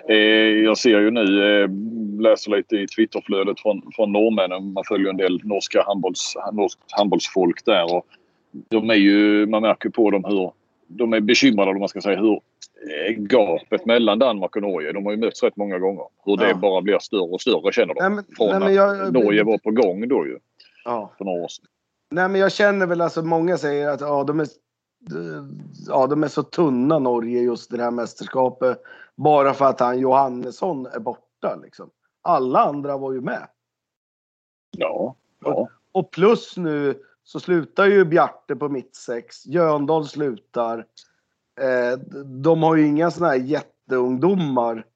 Eh, 0.09 0.17
jag 0.65 0.79
ser 0.79 1.01
ju 1.01 1.11
nu, 1.11 1.63
eh, 1.63 1.71
läser 2.21 2.51
lite 2.51 2.77
i 2.77 2.87
Twitterflödet 2.87 3.61
från, 3.61 3.83
från 3.97 4.13
norrmännen. 4.13 4.73
Man 4.73 4.85
följer 4.89 5.11
en 5.11 5.17
del 5.17 5.41
norska 5.45 5.83
handbolls, 5.87 6.35
norsk 6.53 6.79
handbollsfolk 6.91 7.65
där. 7.65 7.95
Och 7.95 8.07
de 8.69 8.91
är 8.91 8.95
ju, 8.95 9.47
man 9.47 9.63
märker 9.63 9.89
på 9.89 10.11
dem 10.11 10.25
hur 10.25 10.53
de 10.87 11.13
är 11.13 11.21
bekymrade 11.21 11.71
om 11.71 11.79
man 11.79 11.89
ska 11.89 12.01
säga 12.01 12.21
hur 12.21 12.33
eh, 12.33 13.15
gapet 13.17 13.87
mellan 13.87 14.19
Danmark 14.19 14.57
och 14.57 14.63
Norge, 14.63 14.93
de 14.93 15.05
har 15.05 15.13
ju 15.13 15.19
mötts 15.19 15.43
rätt 15.43 15.57
många 15.57 15.79
gånger. 15.79 16.05
Hur 16.25 16.37
det 16.37 16.49
ja. 16.49 16.55
bara 16.55 16.83
blir 16.83 16.99
större 16.99 17.21
och 17.21 17.41
större 17.41 17.73
känner 17.73 17.95
de. 17.95 18.01
Nej, 18.01 18.11
men, 18.11 18.25
Från 18.37 18.61
nej, 18.61 18.75
jag, 18.75 19.01
att 19.01 19.13
Norge 19.13 19.45
var 19.45 19.59
på 19.59 19.71
gång 19.71 20.09
då 20.09 20.27
ju. 20.27 20.39
Ja. 20.85 21.13
För 21.19 21.25
några 21.25 21.45
år 21.45 21.49
sedan. 21.49 21.65
Nej 22.11 22.29
men 22.29 22.41
jag 22.41 22.53
känner 22.53 22.87
väl 22.87 23.01
alltså 23.01 23.23
många 23.23 23.59
säger 23.59 23.89
att 23.89 24.01
ja, 24.01 24.25
de 24.25 24.41
är, 24.41 24.49
ja, 25.87 26.07
de 26.07 26.25
är 26.25 26.29
så 26.29 26.43
tunna 26.43 26.99
Norge 26.99 27.41
just 27.41 27.71
det 27.71 27.83
här 27.83 27.91
mästerskapet. 27.91 28.83
Bara 29.17 29.55
för 29.55 29.65
att 29.65 29.81
han 29.81 29.99
Johannesson 29.99 30.87
är 30.87 31.01
borta 31.01 31.57
liksom. 31.63 31.91
Alla 32.23 32.61
andra 32.61 32.97
var 32.97 33.13
ju 33.13 33.21
med. 33.21 33.49
Ja. 34.71 35.17
ja. 35.41 35.51
Och, 35.53 35.69
och 35.93 36.11
plus 36.11 36.57
nu 36.57 37.03
så 37.25 37.41
slutar 37.41 37.87
ju 37.87 38.05
Bjarte 38.05 38.57
på 38.57 38.69
mittsex. 38.69 39.47
Jöndal 39.47 40.07
slutar. 40.07 40.87
Eh, 41.61 41.99
de 42.25 42.63
har 42.63 42.77
ju 42.77 42.87
inga 42.87 43.11
såna 43.11 43.29
här 43.29 43.37
jätteungdomar. 43.37 44.87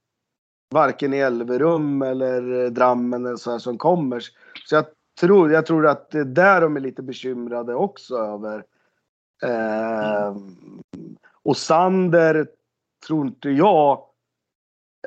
Varken 0.70 1.14
i 1.14 1.18
Elverum 1.18 2.02
eller 2.02 2.70
Drammen 2.70 3.26
eller 3.26 3.36
så 3.36 3.50
här 3.50 3.58
som 3.58 3.78
kommer. 3.78 4.20
Så 4.64 4.74
jag 4.74 4.84
tror, 5.20 5.52
jag 5.52 5.66
tror 5.66 5.86
att 5.86 6.10
det 6.10 6.18
är 6.18 6.24
där 6.24 6.60
de 6.60 6.76
är 6.76 6.80
lite 6.80 7.02
bekymrade 7.02 7.74
också 7.74 8.16
över. 8.16 8.64
Eh, 9.42 10.36
och 11.42 11.56
Sander 11.56 12.48
tror 13.06 13.26
inte 13.26 13.50
jag. 13.50 14.04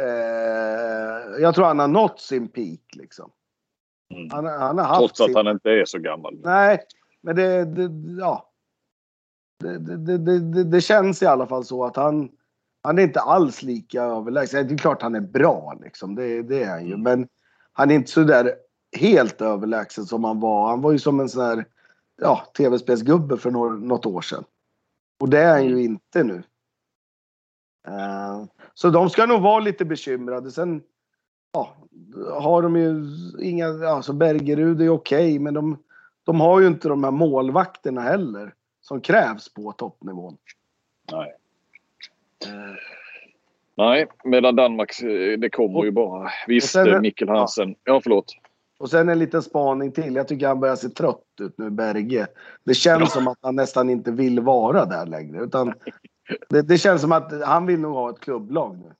Eh, 0.02 1.42
jag 1.42 1.56
tror 1.56 1.66
han 1.66 1.80
har 1.80 1.88
nått 1.88 2.20
sin 2.20 2.48
peak 2.48 2.80
liksom. 2.96 3.32
Mm. 4.14 4.30
Han, 4.32 4.46
han, 4.46 4.78
har 4.78 4.86
haft 4.86 5.00
Trots 5.00 5.22
att 5.22 5.28
sin... 5.28 5.36
han 5.36 5.48
inte 5.48 5.70
är 5.70 5.86
så 5.86 6.00
gammal. 6.00 6.40
Nej, 6.44 6.80
men 7.22 7.36
det, 7.36 7.66
det 7.66 7.90
ja. 8.20 8.46
Det, 9.60 10.18
det, 10.18 10.64
det, 10.64 10.82
känns 10.82 11.22
i 11.22 11.26
alla 11.26 11.48
fall 11.48 11.66
så 11.66 11.86
att 11.86 11.96
han, 11.96 12.30
han 12.82 13.00
är 13.00 13.04
inte 13.04 13.20
alls 13.20 13.64
lika 13.64 14.04
överlägsen. 14.04 14.68
Det 14.68 14.74
är 14.74 14.78
klart 14.78 15.02
han 15.02 15.16
är 15.16 15.22
bra 15.22 15.78
liksom, 15.84 16.16
det, 16.16 16.42
det 16.42 16.64
är 16.64 16.70
han 16.70 16.88
ju. 16.88 16.98
Men 16.98 17.28
han 17.74 17.92
är 17.92 17.96
inte 17.96 18.12
så 18.12 18.24
där 18.24 18.56
helt 18.98 19.42
överlägsen 19.42 20.06
som 20.06 20.24
han 20.24 20.40
var. 20.40 20.70
Han 20.70 20.82
var 20.82 20.92
ju 20.92 21.00
som 21.00 21.20
en 21.20 21.30
sån 21.30 21.44
här 21.46 21.66
ja, 22.22 22.48
tv-spelsgubbe 22.58 23.38
för 23.38 23.52
något 23.52 24.06
år 24.06 24.22
sedan. 24.22 24.44
Och 25.20 25.30
det 25.30 25.40
är 25.40 25.52
han 25.52 25.66
ju 25.66 25.84
inte 25.84 26.24
nu. 26.24 26.44
Uh, 27.88 28.46
så 28.74 28.90
de 28.90 29.10
ska 29.10 29.26
nog 29.26 29.42
vara 29.42 29.60
lite 29.60 29.86
bekymrade. 29.86 30.52
Sen 30.52 30.84
ja, 31.52 31.76
har 32.42 32.62
de 32.62 32.76
ju 32.76 33.06
inga, 33.42 33.88
alltså 33.88 34.14
Bergerud 34.14 34.82
är 34.82 34.90
okej 34.90 35.20
okay, 35.20 35.40
men 35.40 35.54
de, 35.54 35.78
de 36.24 36.42
har 36.42 36.60
ju 36.60 36.68
inte 36.68 36.88
de 36.88 37.04
här 37.04 37.12
målvakterna 37.12 38.02
heller 38.02 38.54
som 38.82 39.02
krävs 39.02 39.54
på 39.54 39.72
toppnivån. 39.72 40.38
Nej. 41.12 41.34
Uh. 42.48 42.76
Nej, 43.76 44.08
medan 44.24 44.56
Danmark, 44.56 45.02
eh, 45.02 45.40
det 45.40 45.50
kommer 45.50 45.80
och, 45.80 45.86
ju 45.86 45.92
bara. 45.92 46.30
Visst, 46.48 46.72
sen, 46.72 47.02
Mikkel 47.02 47.30
Hansen. 47.30 47.70
Ja. 47.70 47.94
ja, 47.94 48.02
förlåt. 48.04 48.36
Och 48.80 48.90
sen 48.90 49.10
en 49.10 49.20
liten 49.20 49.42
spaning 49.42 49.92
till. 49.92 50.16
Jag 50.16 50.28
tycker 50.28 50.48
han 50.48 50.60
börjar 50.60 50.76
se 50.76 50.90
trött 50.90 51.24
ut 51.42 51.58
nu, 51.58 51.70
Berge. 51.70 52.28
Det 52.64 52.74
känns 52.74 53.02
ja. 53.02 53.08
som 53.08 53.28
att 53.28 53.38
han 53.42 53.56
nästan 53.56 53.90
inte 53.90 54.12
vill 54.12 54.40
vara 54.40 54.86
där 54.86 55.06
längre. 55.06 55.44
Utan 55.44 55.74
det, 56.50 56.62
det 56.62 56.78
känns 56.78 57.02
som 57.02 57.12
att 57.12 57.44
han 57.44 57.66
vill 57.66 57.80
nog 57.80 57.94
ha 57.94 58.10
ett 58.10 58.20
klubblag 58.20 58.78
nu. 58.78 58.94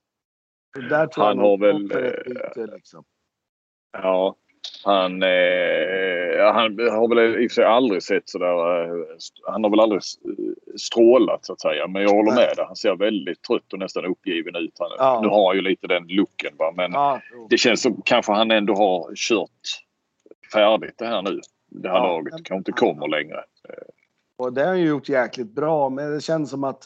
Han 1.16 1.38
har 1.38 1.58
väl... 1.58 1.88
Byte, 1.88 2.66
liksom. 2.74 3.04
Ja, 3.92 4.36
han, 4.84 5.22
eh, 5.22 5.28
han 6.42 6.78
har 6.78 7.08
väl 7.08 7.42
i 7.42 7.46
och 7.46 7.50
för 7.50 7.54
sig 7.54 7.64
aldrig 7.64 8.02
sett 8.02 8.28
sådär... 8.28 8.82
Eh, 8.82 8.90
han 9.46 9.64
har 9.64 9.70
väl 9.70 9.80
aldrig 9.80 10.02
strålat 10.76 11.44
så 11.44 11.52
att 11.52 11.60
säga. 11.60 11.86
Men 11.86 12.02
jag 12.02 12.10
håller 12.10 12.32
med 12.32 12.52
dig. 12.56 12.64
Han 12.66 12.76
ser 12.76 12.96
väldigt 12.96 13.42
trött 13.42 13.72
och 13.72 13.78
nästan 13.78 14.04
uppgiven 14.04 14.56
ut. 14.56 14.76
Han, 14.78 14.88
ja. 14.98 15.20
Nu 15.22 15.28
har 15.28 15.46
han 15.46 15.56
ju 15.56 15.62
lite 15.62 15.86
den 15.86 16.06
looken 16.08 16.56
va. 16.58 16.72
Men 16.76 16.92
ja, 16.92 17.20
det 17.50 17.58
känns 17.58 17.82
som 17.82 18.02
kanske 18.04 18.32
han 18.32 18.50
ändå 18.50 18.74
har 18.74 19.14
kört 19.14 19.84
färdigt 20.52 20.94
det 20.98 21.06
här 21.06 21.22
nu. 21.22 21.40
Det 21.68 21.88
här 21.88 21.96
ja, 21.96 22.06
laget 22.06 22.32
kanske 22.32 22.54
inte 22.54 22.72
kommer 22.72 23.08
längre. 23.08 23.44
Och 24.36 24.52
det 24.52 24.60
har 24.60 24.68
han 24.68 24.80
ju 24.80 24.88
gjort 24.88 25.08
jäkligt 25.08 25.54
bra, 25.54 25.88
men 25.88 26.14
det 26.14 26.20
känns 26.20 26.50
som 26.50 26.64
att 26.64 26.82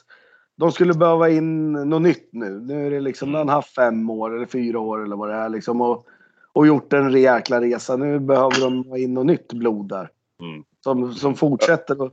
de 0.56 0.72
skulle 0.72 0.94
behöva 0.94 1.30
in 1.30 1.72
något 1.72 2.02
nytt 2.02 2.28
nu. 2.32 2.60
Nu 2.60 2.86
är 2.86 2.90
det 2.90 3.00
liksom, 3.00 3.28
mm. 3.28 3.38
han 3.38 3.48
haft 3.48 3.74
fem 3.74 4.10
år 4.10 4.36
eller 4.36 4.46
fyra 4.46 4.80
år 4.80 5.04
eller 5.04 5.16
vad 5.16 5.28
det 5.28 5.34
är 5.34 5.48
liksom 5.48 5.80
och, 5.80 6.06
och 6.54 6.66
gjort 6.66 6.92
en 6.92 7.12
jäkla 7.12 7.60
resa. 7.60 7.96
Nu 7.96 8.18
behöver 8.18 8.60
de 8.60 8.84
ha 8.88 8.98
in 8.98 9.14
något 9.14 9.26
nytt 9.26 9.52
blod 9.52 9.88
där. 9.88 10.10
Mm. 10.40 10.64
Som, 10.80 11.14
som 11.14 11.34
fortsätter. 11.34 12.10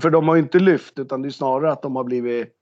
För 0.00 0.10
de 0.10 0.28
har 0.28 0.34
ju 0.34 0.42
inte 0.42 0.58
lyft 0.58 0.98
utan 0.98 1.22
det 1.22 1.28
är 1.28 1.30
snarare 1.30 1.72
att 1.72 1.82
de 1.82 1.96
har 1.96 2.04
blivit 2.04 2.58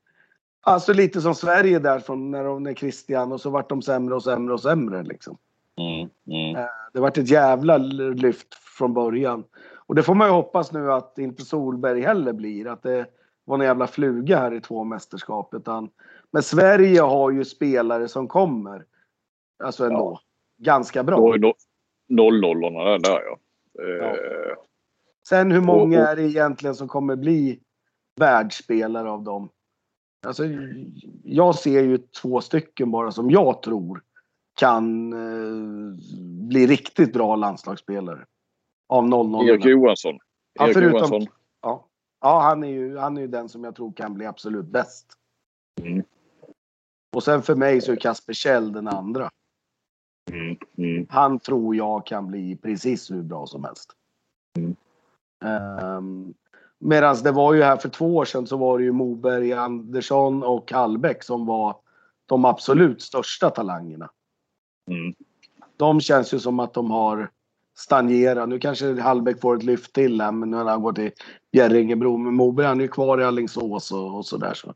Alltså 0.62 0.92
lite 0.92 1.20
som 1.20 1.34
Sverige 1.34 1.78
där 1.78 1.98
från 1.98 2.30
när, 2.30 2.44
de, 2.44 2.62
när 2.62 2.74
Christian 2.74 3.32
och 3.32 3.40
så 3.40 3.50
vart 3.50 3.68
de 3.68 3.82
sämre 3.82 4.14
och 4.14 4.22
sämre 4.22 4.54
och 4.54 4.60
sämre 4.60 5.02
liksom. 5.02 5.36
Mm, 5.78 6.08
mm. 6.26 6.56
Eh, 6.56 6.70
det 6.92 7.00
vart 7.00 7.18
ett 7.18 7.30
jävla 7.30 7.78
lyft 7.78 8.54
från 8.54 8.94
början. 8.94 9.44
Och 9.74 9.94
det 9.94 10.02
får 10.02 10.14
man 10.14 10.28
ju 10.28 10.32
hoppas 10.32 10.72
nu 10.72 10.92
att 10.92 11.18
inte 11.18 11.44
Solberg 11.44 12.00
heller 12.00 12.32
blir. 12.32 12.68
Att 12.68 12.82
det 12.82 13.06
var 13.44 13.58
en 13.58 13.64
jävla 13.64 13.86
fluga 13.86 14.38
här 14.38 14.54
i 14.54 14.60
två 14.60 14.84
mästerskap. 14.84 15.54
Utan, 15.54 15.88
men 16.30 16.42
Sverige 16.42 17.00
har 17.00 17.30
ju 17.30 17.44
spelare 17.44 18.08
som 18.08 18.28
kommer. 18.28 18.84
Alltså 19.64 19.84
ändå. 19.84 20.20
Ganska 20.60 21.04
bra. 21.04 21.18
0-0 21.18 21.54
där, 22.10 22.98
där 22.98 23.22
ja. 23.22 23.38
ja. 23.72 24.16
Eh. 24.16 24.56
Sen 25.28 25.50
hur 25.50 25.60
många 25.60 25.98
och, 25.98 26.04
och, 26.04 26.10
är 26.10 26.16
det 26.16 26.22
egentligen 26.22 26.74
som 26.74 26.88
kommer 26.88 27.16
bli 27.16 27.60
världsspelare 28.16 29.10
av 29.10 29.22
dem? 29.22 29.50
Alltså, 30.26 30.44
jag 31.24 31.54
ser 31.54 31.82
ju 31.82 31.98
två 31.98 32.40
stycken 32.40 32.90
bara 32.90 33.12
som 33.12 33.30
jag 33.30 33.62
tror 33.62 34.02
kan 34.54 35.12
eh, 35.12 35.98
bli 36.48 36.66
riktigt 36.66 37.12
bra 37.12 37.36
landslagsspelare. 37.36 38.26
Av 38.88 39.04
0-0. 39.04 39.48
Erik 39.48 39.64
Johansson. 39.64 40.18
Ja, 40.52 40.64
Erik 40.64 40.74
förutom, 40.74 40.98
Johansson. 40.98 41.26
Ja, 41.62 41.86
ja 42.20 42.40
han, 42.40 42.64
är 42.64 42.68
ju, 42.68 42.96
han 42.96 43.16
är 43.16 43.20
ju 43.20 43.26
den 43.26 43.48
som 43.48 43.64
jag 43.64 43.76
tror 43.76 43.92
kan 43.92 44.14
bli 44.14 44.26
absolut 44.26 44.66
bäst. 44.66 45.06
Mm. 45.82 46.02
Och 47.16 47.22
sen 47.22 47.42
för 47.42 47.54
mig 47.54 47.80
så 47.80 47.92
är 47.92 47.96
Kasper 47.96 48.32
Kjell 48.32 48.72
den 48.72 48.88
andra. 48.88 49.30
Mm. 50.32 50.56
Mm. 50.78 51.06
Han 51.10 51.38
tror 51.38 51.76
jag 51.76 52.06
kan 52.06 52.26
bli 52.26 52.56
precis 52.56 53.10
hur 53.10 53.22
bra 53.22 53.46
som 53.46 53.64
helst. 53.64 53.90
Mm. 54.58 54.76
Um, 55.96 56.34
Medan 56.82 57.16
det 57.22 57.32
var 57.32 57.54
ju 57.54 57.62
här 57.62 57.76
för 57.76 57.88
två 57.88 58.16
år 58.16 58.24
sedan 58.24 58.46
så 58.46 58.56
var 58.56 58.78
det 58.78 58.84
ju 58.84 58.92
Moberg, 58.92 59.52
Andersson 59.52 60.42
och 60.42 60.72
Hallbäck 60.72 61.22
som 61.22 61.46
var 61.46 61.76
de 62.26 62.44
absolut 62.44 63.02
största 63.02 63.50
talangerna. 63.50 64.10
Mm. 64.90 65.14
De 65.76 66.00
känns 66.00 66.34
ju 66.34 66.38
som 66.38 66.60
att 66.60 66.74
de 66.74 66.90
har 66.90 67.30
stagnerat. 67.78 68.48
Nu 68.48 68.58
kanske 68.58 69.00
Hallbäck 69.00 69.40
får 69.40 69.56
ett 69.56 69.62
lyft 69.62 69.92
till 69.92 70.20
här, 70.20 70.32
men 70.32 70.50
nu 70.50 70.56
har 70.56 70.64
han 70.64 70.82
gått 70.82 70.96
till 70.96 71.10
Bjärringebro. 71.52 72.16
Men 72.16 72.34
Moberg 72.34 72.66
han 72.66 72.80
är 72.80 72.84
ju 72.84 72.88
kvar 72.88 73.20
i 73.20 73.24
Alingsås 73.24 73.92
och, 73.92 74.16
och 74.16 74.26
sådär. 74.26 74.54
Så. 74.54 74.74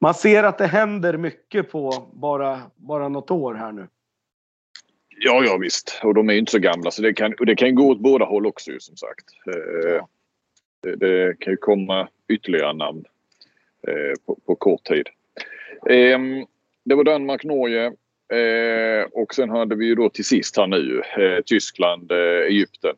Man 0.00 0.14
ser 0.14 0.44
att 0.44 0.58
det 0.58 0.66
händer 0.66 1.16
mycket 1.16 1.70
på 1.70 2.08
bara, 2.12 2.60
bara 2.76 3.08
något 3.08 3.30
år 3.30 3.54
här 3.54 3.72
nu. 3.72 3.88
Ja, 5.26 5.44
ja 5.44 5.56
visst. 5.56 6.00
Och 6.02 6.14
de 6.14 6.28
är 6.28 6.32
ju 6.32 6.38
inte 6.38 6.52
så 6.52 6.58
gamla 6.58 6.90
så 6.90 7.02
det 7.02 7.14
kan, 7.14 7.34
det 7.38 7.56
kan 7.56 7.74
gå 7.74 7.90
åt 7.90 7.98
båda 7.98 8.24
håll 8.24 8.46
också 8.46 8.70
som 8.78 8.96
sagt. 8.96 9.24
Ja. 9.84 10.08
Det, 10.80 10.96
det, 10.96 11.38
kan 11.38 11.52
ju 11.52 11.56
komma 11.56 12.08
ytterligare 12.28 12.72
namn 12.72 13.04
eh, 13.88 14.14
på, 14.26 14.38
på, 14.46 14.54
kort 14.54 14.84
tid. 14.84 15.08
Ehm, 15.90 16.46
det 16.84 16.94
var 16.94 17.04
Danmark-Norge. 17.04 17.92
Eh, 18.28 19.04
och 19.12 19.34
sen 19.34 19.48
hade 19.50 19.74
vi 19.74 19.86
ju 19.86 19.94
då 19.94 20.08
till 20.08 20.24
sist 20.24 20.56
här 20.56 20.66
nu 20.66 21.02
Tyskland, 21.46 22.12
Egypten. 22.48 22.96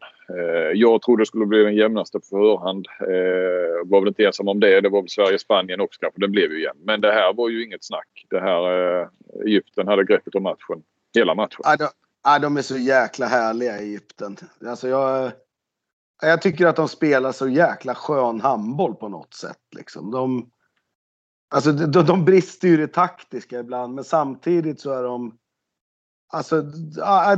Jag 0.74 1.02
trodde 1.02 1.22
det 1.22 1.26
skulle 1.26 1.46
bli 1.46 1.62
den 1.62 1.74
jämnaste 1.74 2.18
på 2.18 2.26
förhand. 2.26 2.86
Eh, 3.00 3.88
var 3.90 4.00
väl 4.00 4.08
inte 4.08 4.26
ensam 4.26 4.48
om 4.48 4.60
det. 4.60 4.80
Det 4.80 4.88
var 4.88 5.02
väl 5.02 5.08
Sverige-Spanien 5.08 5.80
också 5.80 6.00
kanske. 6.00 6.20
Den 6.20 6.32
blev 6.32 6.52
ju 6.52 6.62
jämn. 6.62 6.80
Men 6.82 7.00
det 7.00 7.12
här 7.12 7.32
var 7.32 7.48
ju 7.48 7.64
inget 7.64 7.84
snack. 7.84 8.26
Det 8.30 8.40
här 8.40 9.08
Egypten 9.44 9.88
hade 9.88 10.04
greppet 10.04 10.34
om 10.34 10.42
matchen. 10.42 10.82
Hela 11.14 11.34
matchen. 11.34 11.60
Ja, 11.62 11.76
ja, 12.26 12.38
de 12.38 12.56
är 12.56 12.62
så 12.62 12.76
jäkla 12.76 13.26
härliga 13.26 13.80
i 13.80 13.82
Egypten. 13.82 14.36
Alltså 14.66 14.88
jag... 14.88 15.32
Jag 16.22 16.42
tycker 16.42 16.66
att 16.66 16.76
de 16.76 16.88
spelar 16.88 17.32
så 17.32 17.48
jäkla 17.48 17.94
skön 17.94 18.40
handboll 18.40 18.94
på 18.94 19.08
något 19.08 19.34
sätt. 19.34 19.62
Liksom. 19.76 20.10
De, 20.10 20.50
alltså, 21.54 21.72
de, 21.72 22.06
de 22.06 22.24
brister 22.24 22.68
ju 22.68 22.74
i 22.74 22.76
det 22.76 22.88
taktiska 22.88 23.60
ibland, 23.60 23.94
men 23.94 24.04
samtidigt 24.04 24.80
så 24.80 24.92
är 24.92 25.02
de... 25.02 25.38
Alltså, 26.32 26.62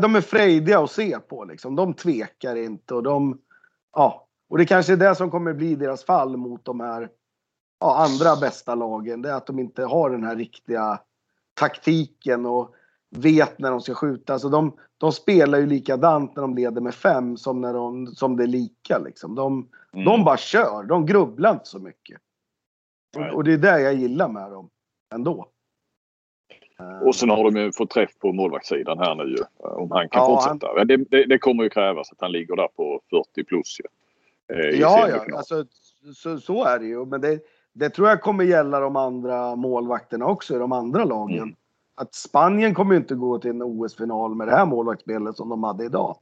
de 0.00 0.16
är 0.16 0.20
frejdiga 0.20 0.80
att 0.80 0.90
se 0.90 1.18
på. 1.18 1.44
Liksom. 1.44 1.76
De 1.76 1.94
tvekar 1.94 2.56
inte 2.56 2.94
och 2.94 3.02
de... 3.02 3.40
Ja, 3.92 4.28
och 4.48 4.58
det 4.58 4.66
kanske 4.66 4.92
är 4.92 4.96
det 4.96 5.14
som 5.14 5.30
kommer 5.30 5.52
bli 5.52 5.74
deras 5.74 6.04
fall 6.04 6.36
mot 6.36 6.64
de 6.64 6.80
här 6.80 7.10
ja, 7.80 7.96
andra 8.04 8.36
bästa 8.36 8.74
lagen. 8.74 9.22
Det 9.22 9.30
är 9.30 9.34
att 9.34 9.46
de 9.46 9.58
inte 9.58 9.84
har 9.84 10.10
den 10.10 10.24
här 10.24 10.36
riktiga 10.36 11.00
taktiken 11.54 12.46
och 12.46 12.74
vet 13.10 13.58
när 13.58 13.70
de 13.70 13.80
ska 13.80 13.94
skjuta. 13.94 14.32
Alltså 14.32 14.48
de, 14.48 14.76
de 14.98 15.12
spelar 15.12 15.58
ju 15.58 15.66
likadant 15.66 16.36
när 16.36 16.42
de 16.42 16.54
leder 16.54 16.80
med 16.80 16.94
fem 16.94 17.36
som 17.36 17.60
när 17.60 17.72
de, 17.72 18.06
som 18.06 18.36
det 18.36 18.42
är 18.42 18.48
lika. 18.48 18.98
Liksom. 18.98 19.34
De, 19.34 19.68
mm. 19.92 20.04
de 20.04 20.24
bara 20.24 20.36
kör, 20.36 20.82
de 20.82 21.06
grubblar 21.06 21.52
inte 21.52 21.66
så 21.66 21.78
mycket. 21.78 22.20
Och, 23.16 23.34
och, 23.34 23.44
det 23.44 23.52
är 23.52 23.58
det 23.58 23.80
jag 23.80 23.94
gillar 23.94 24.28
med 24.28 24.50
dem 24.50 24.70
ändå. 25.14 25.48
Och 27.02 27.14
sen 27.14 27.30
har 27.30 27.44
de 27.44 27.56
ju 27.56 27.72
fått 27.72 27.90
träff 27.90 28.18
på 28.18 28.32
målvaktssidan 28.32 28.98
här 28.98 29.14
nu 29.14 29.36
om 29.58 29.90
han 29.90 30.08
kan 30.08 30.22
ja, 30.22 30.26
fortsätta. 30.26 30.66
Han... 30.76 30.86
Det, 30.86 30.96
det, 30.96 31.24
det, 31.24 31.38
kommer 31.38 31.62
ju 31.62 31.70
krävas 31.70 32.12
att 32.12 32.20
han 32.20 32.32
ligger 32.32 32.56
där 32.56 32.68
på 32.68 33.00
40 33.10 33.44
plus 33.44 33.80
ju. 33.80 33.84
Eh, 34.56 34.80
ja, 34.80 35.08
ja, 35.08 35.36
alltså, 35.36 35.64
så, 36.14 36.40
så 36.40 36.64
är 36.64 36.78
det 36.78 36.86
ju. 36.86 37.06
Men 37.06 37.20
det, 37.20 37.40
det 37.72 37.90
tror 37.90 38.08
jag 38.08 38.22
kommer 38.22 38.44
gälla 38.44 38.80
de 38.80 38.96
andra 38.96 39.56
målvakterna 39.56 40.26
också 40.26 40.56
i 40.56 40.58
de 40.58 40.72
andra 40.72 41.04
lagen. 41.04 41.38
Mm 41.38 41.54
att 41.98 42.14
Spanien 42.14 42.74
kommer 42.74 42.96
inte 42.96 43.14
gå 43.14 43.38
till 43.38 43.50
en 43.50 43.62
OS-final 43.62 44.34
med 44.34 44.48
det 44.48 44.56
här 44.56 44.66
målvaktsspelet 44.66 45.36
som 45.36 45.48
de 45.48 45.64
hade 45.64 45.84
idag. 45.84 46.16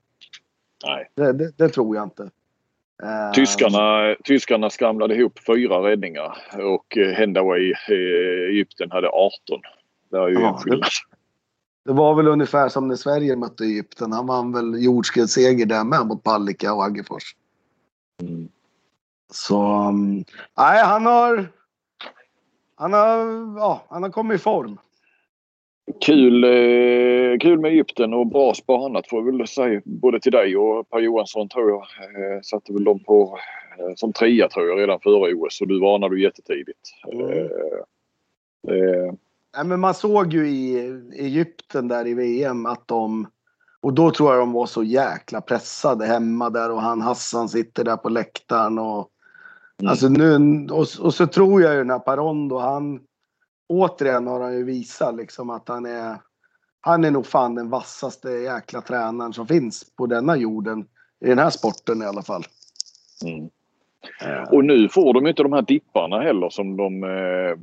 Nej. 0.85 1.11
Det, 1.15 1.33
det, 1.33 1.59
det 1.59 1.69
tror 1.69 1.97
jag 1.97 2.05
inte. 2.05 2.31
Tyskarna, 3.35 4.17
tyskarna 4.25 4.71
skramlade 4.71 5.15
ihop 5.15 5.39
fyra 5.47 5.91
räddningar 5.91 6.37
och 6.77 6.97
Hendaway 7.17 7.75
i 7.89 7.95
Egypten 8.51 8.91
hade 8.91 9.09
18. 9.09 9.61
Det 10.11 10.17
är 10.17 10.29
ju 10.29 10.35
ja, 10.35 10.49
en 10.49 10.55
skillnad. 10.55 10.81
Det, 11.85 11.91
det, 11.91 11.93
var 11.93 12.15
väl 12.15 12.29
ungefär 12.29 12.69
som 12.69 12.89
när 12.89 12.97
Sverige 12.97 13.37
mötte 13.37 13.65
Egypten. 13.65 14.13
Han 14.13 14.27
vann 14.27 14.53
väl 14.53 14.85
jordskredsseger 14.85 15.67
där 15.67 15.85
med 15.85 16.07
mot 16.07 16.23
Palicka 16.23 16.75
och 16.75 16.85
Aggefors. 16.85 17.37
Mm. 18.23 18.49
Så, 19.33 19.89
um, 19.89 20.25
nej 20.59 20.85
han 20.85 21.07
har... 21.07 21.49
Han 22.79 22.93
har, 22.93 23.19
ja, 23.59 23.87
han 23.89 24.03
har 24.03 24.11
kommit 24.11 24.41
i 24.41 24.43
form. 24.43 24.79
Kul, 26.01 26.45
eh, 26.45 27.39
kul 27.39 27.61
med 27.61 27.71
Egypten 27.71 28.15
och 28.15 28.27
bra 28.27 28.55
spanat 28.55 29.09
får 29.09 29.19
jag 29.25 29.39
väl 29.39 29.47
säga. 29.47 29.81
Både 29.85 30.21
till 30.21 30.33
dig 30.33 30.57
och 30.57 30.91
Per 30.91 30.99
Johansson 30.99 31.49
tror 31.49 31.71
jag. 31.71 31.81
Eh, 31.81 32.41
satte 32.43 32.73
väl 32.73 32.85
dem 32.85 32.99
på 33.05 33.39
eh, 33.79 33.95
som 33.97 34.13
trea 34.13 34.49
tror 34.49 34.69
jag 34.69 34.79
redan 34.79 35.01
före 35.01 35.35
OS 35.35 35.61
och 35.61 35.69
du 35.69 35.81
varnade 35.81 36.17
ju 36.17 36.23
jättetidigt. 36.23 36.81
Mm. 37.13 37.31
Eh, 37.31 37.37
eh. 38.77 39.13
Nej, 39.57 39.67
men 39.67 39.81
man 39.81 39.95
såg 39.95 40.33
ju 40.33 40.49
i 40.49 40.93
Egypten 41.19 41.89
där 41.89 42.07
i 42.07 42.15
VM 42.15 42.67
att 42.67 42.89
de 42.89 43.27
och 43.81 43.93
då 43.93 44.11
tror 44.11 44.31
jag 44.31 44.43
de 44.43 44.53
var 44.53 44.67
så 44.67 44.83
jäkla 44.83 45.41
pressade 45.41 46.07
hemma 46.07 46.51
där 46.51 46.71
och 46.71 46.83
han 46.83 47.01
Hassan 47.01 47.49
sitter 47.49 47.85
där 47.85 47.97
på 47.97 48.09
läktaren 48.09 48.79
och 48.79 49.11
mm. 49.81 49.91
alltså 49.91 50.09
nu 50.09 50.67
och, 50.71 50.87
och 51.01 51.15
så 51.15 51.27
tror 51.27 51.63
jag 51.63 51.73
ju 51.73 51.79
den 51.79 51.91
här 51.91 51.99
Parondo 51.99 52.59
han 52.59 53.01
återigen 53.69 54.27
har 54.27 54.41
han 54.41 54.55
ju 54.55 54.65
visat 54.65 55.17
liksom 55.17 55.51
att 55.51 55.69
han 55.69 55.87
är 55.87 56.17
han 56.81 57.05
är 57.05 57.11
nog 57.11 57.27
fan 57.27 57.55
den 57.55 57.71
vassaste 57.71 58.31
jäkla 58.31 58.81
tränaren 58.81 59.33
som 59.33 59.47
finns 59.47 59.97
på 59.97 60.07
denna 60.07 60.37
jorden. 60.37 60.87
I 61.21 61.29
den 61.29 61.39
här 61.39 61.51
sporten 61.51 62.03
i 62.03 62.05
alla 62.05 62.23
fall. 62.23 62.45
Mm. 63.25 63.49
Och 64.51 64.65
nu 64.65 64.89
får 64.89 65.15
de 65.15 65.27
inte 65.27 65.43
de 65.43 65.53
här 65.53 65.63
dipparna 65.63 66.21
heller 66.21 66.49
som 66.49 66.77
de 66.77 67.05
eh, 67.05 67.59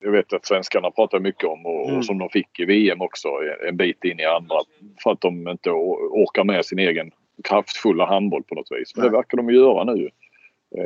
jag 0.00 0.12
vet 0.12 0.32
att 0.32 0.46
svenskarna 0.46 0.90
pratar 0.90 1.20
mycket 1.20 1.44
om 1.44 1.66
och, 1.66 1.90
mm. 1.90 2.02
som 2.02 2.18
de 2.18 2.28
fick 2.28 2.60
i 2.60 2.64
VM 2.64 3.00
också 3.00 3.28
en 3.68 3.76
bit 3.76 4.04
in 4.04 4.20
i 4.20 4.24
andra. 4.24 4.56
För 5.02 5.12
att 5.12 5.20
de 5.20 5.48
inte 5.48 5.70
orkar 5.70 6.44
med 6.44 6.64
sin 6.64 6.78
egen 6.78 7.10
kraftfulla 7.44 8.06
handboll 8.06 8.42
på 8.42 8.54
något 8.54 8.68
vis. 8.70 8.96
Men 8.96 9.04
det 9.04 9.10
verkar 9.10 9.36
de 9.36 9.50
göra 9.50 9.84
nu. 9.84 10.10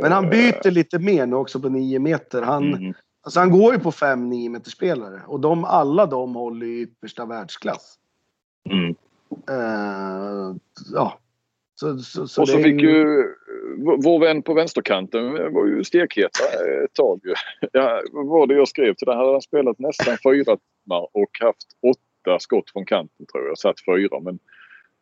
Men 0.02 0.12
han 0.12 0.30
byter 0.30 0.70
lite 0.70 0.98
mer 0.98 1.26
nu 1.26 1.36
också 1.36 1.60
på 1.60 1.68
9 1.68 1.98
meter. 1.98 2.42
Han, 2.42 2.74
mm. 2.74 2.94
Alltså 3.24 3.40
han 3.40 3.50
går 3.50 3.74
ju 3.74 3.80
på 3.80 3.92
fem 3.92 4.28
9 4.28 4.50
meters 4.50 4.72
spelare 4.72 5.22
och 5.26 5.40
de, 5.40 5.64
alla 5.64 6.06
de 6.06 6.34
håller 6.34 6.66
ju 6.66 6.82
yppersta 6.82 7.26
världsklass. 7.26 7.98
Mm. 8.70 8.94
Uh, 9.50 10.56
ja. 10.94 11.18
Så, 11.74 11.98
så, 11.98 12.28
så 12.28 12.42
och 12.42 12.48
så 12.48 12.58
fick 12.58 12.80
ju 12.80 13.24
vår 13.78 14.20
vän 14.20 14.42
på 14.42 14.54
vänsterkanten 14.54 15.32
var 15.54 15.66
ju 15.66 15.84
stekhet 15.84 16.30
ett 16.84 16.94
tag. 16.94 17.20
Ja, 17.72 18.02
vad 18.12 18.26
var 18.26 18.46
det 18.46 18.54
jag 18.54 18.68
skrev 18.68 18.94
till 18.94 19.06
den? 19.06 19.16
Hade 19.16 19.32
han 19.32 19.42
spelat 19.42 19.78
nästan 19.78 20.16
fyra 20.24 20.56
timmar 20.56 21.08
och 21.12 21.30
haft 21.40 21.66
åtta 21.82 22.38
skott 22.38 22.70
från 22.70 22.86
kanten 22.86 23.26
tror 23.26 23.46
jag. 23.46 23.58
Satt 23.58 23.76
fyra 23.84 24.20
men 24.20 24.38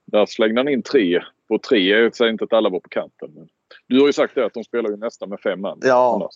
Där 0.04 0.26
slängde 0.26 0.60
han 0.60 0.68
in 0.68 0.82
tre 0.82 1.22
på 1.48 1.58
tre. 1.58 1.88
Jag 1.88 2.16
säger 2.16 2.32
inte 2.32 2.44
att 2.44 2.52
alla 2.52 2.68
var 2.68 2.80
på 2.80 2.88
kanten. 2.88 3.30
Men 3.34 3.48
du 3.88 4.00
har 4.00 4.06
ju 4.06 4.12
sagt 4.12 4.34
det 4.34 4.46
att 4.46 4.54
de 4.54 4.64
spelar 4.64 4.90
ju 4.90 4.96
nästan 4.96 5.28
med 5.28 5.40
fem 5.40 5.60
man. 5.60 5.78
Ja. 5.82 6.14
Annars. 6.16 6.34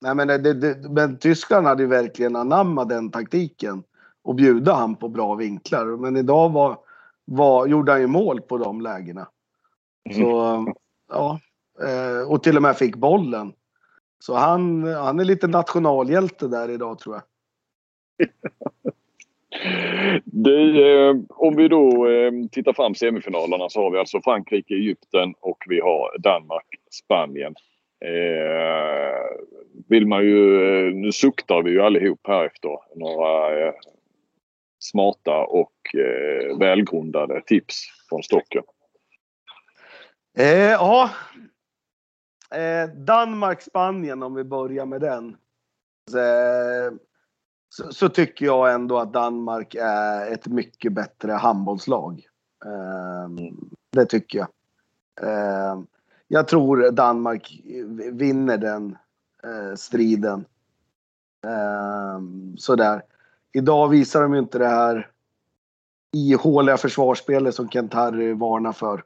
Nej, 0.00 0.14
men, 0.14 0.28
det, 0.28 0.54
det, 0.54 0.90
men 0.90 1.18
Tyskland 1.18 1.66
hade 1.66 1.82
ju 1.82 1.88
verkligen 1.88 2.36
anammat 2.36 2.88
den 2.88 3.10
taktiken 3.10 3.82
och 4.22 4.34
bjuda 4.34 4.74
han 4.74 4.96
på 4.96 5.08
bra 5.08 5.34
vinklar. 5.34 5.86
Men 5.86 6.16
idag 6.16 6.52
var, 6.52 6.78
var, 7.24 7.66
gjorde 7.66 7.92
han 7.92 8.00
ju 8.00 8.06
mål 8.06 8.40
på 8.40 8.58
de 8.58 8.80
lägena. 8.80 9.28
Så 10.14 10.40
mm. 10.40 10.74
ja, 11.08 11.40
eh, 11.82 12.30
och 12.30 12.42
till 12.42 12.56
och 12.56 12.62
med 12.62 12.76
fick 12.76 12.96
bollen. 12.96 13.52
Så 14.18 14.34
han, 14.34 14.84
han 14.84 15.20
är 15.20 15.24
lite 15.24 15.46
nationalhjälte 15.46 16.48
där 16.48 16.70
idag 16.70 16.98
tror 16.98 17.14
jag. 17.14 17.22
Du, 20.24 20.86
eh, 20.90 21.16
om 21.28 21.56
vi 21.56 21.68
då 21.68 22.08
eh, 22.08 22.32
tittar 22.52 22.72
fram 22.72 22.94
semifinalerna 22.94 23.68
så 23.68 23.82
har 23.82 23.90
vi 23.90 23.98
alltså 23.98 24.20
Frankrike, 24.24 24.74
Egypten 24.74 25.34
och 25.40 25.64
vi 25.68 25.80
har 25.80 26.18
Danmark, 26.18 26.66
Spanien. 26.90 27.54
Eh, 28.00 29.38
vill 29.88 30.06
man 30.06 30.24
ju, 30.24 30.54
eh, 30.88 30.94
nu 30.94 31.12
suktar 31.12 31.62
vi 31.62 31.70
ju 31.70 31.80
allihop 31.80 32.20
här 32.28 32.44
efter 32.44 32.70
några 32.96 33.58
eh, 33.66 33.74
smarta 34.78 35.36
och 35.36 35.94
eh, 35.94 36.58
välgrundade 36.58 37.42
tips 37.46 37.84
från 38.08 38.22
stocken. 38.22 38.62
Eh, 40.38 40.70
ja. 40.70 41.10
Eh, 42.50 42.88
Danmark-Spanien 42.88 44.22
om 44.22 44.34
vi 44.34 44.44
börjar 44.44 44.86
med 44.86 45.00
den. 45.00 45.36
Så, 47.70 47.90
så, 47.90 48.08
tycker 48.08 48.46
jag 48.46 48.72
ändå 48.72 48.98
att 48.98 49.12
Danmark 49.12 49.74
är 49.74 50.32
ett 50.32 50.46
mycket 50.46 50.92
bättre 50.92 51.32
handbollslag. 51.32 52.22
det 53.92 54.06
tycker 54.06 54.38
jag 54.38 54.48
jag 56.28 56.48
tror 56.48 56.90
Danmark 56.90 57.60
vinner 58.12 58.58
den 58.58 58.96
eh, 59.44 59.76
striden. 59.76 60.44
Eh, 61.44 62.20
sådär. 62.56 63.02
Idag 63.52 63.88
visar 63.88 64.22
de 64.22 64.34
ju 64.34 64.38
inte 64.38 64.58
det 64.58 64.68
här 64.68 65.10
ihåliga 66.12 66.76
försvarsspelet 66.76 67.54
som 67.54 67.68
Kent 67.68 67.94
Harry 67.94 68.32
varnar 68.32 68.72
för. 68.72 69.04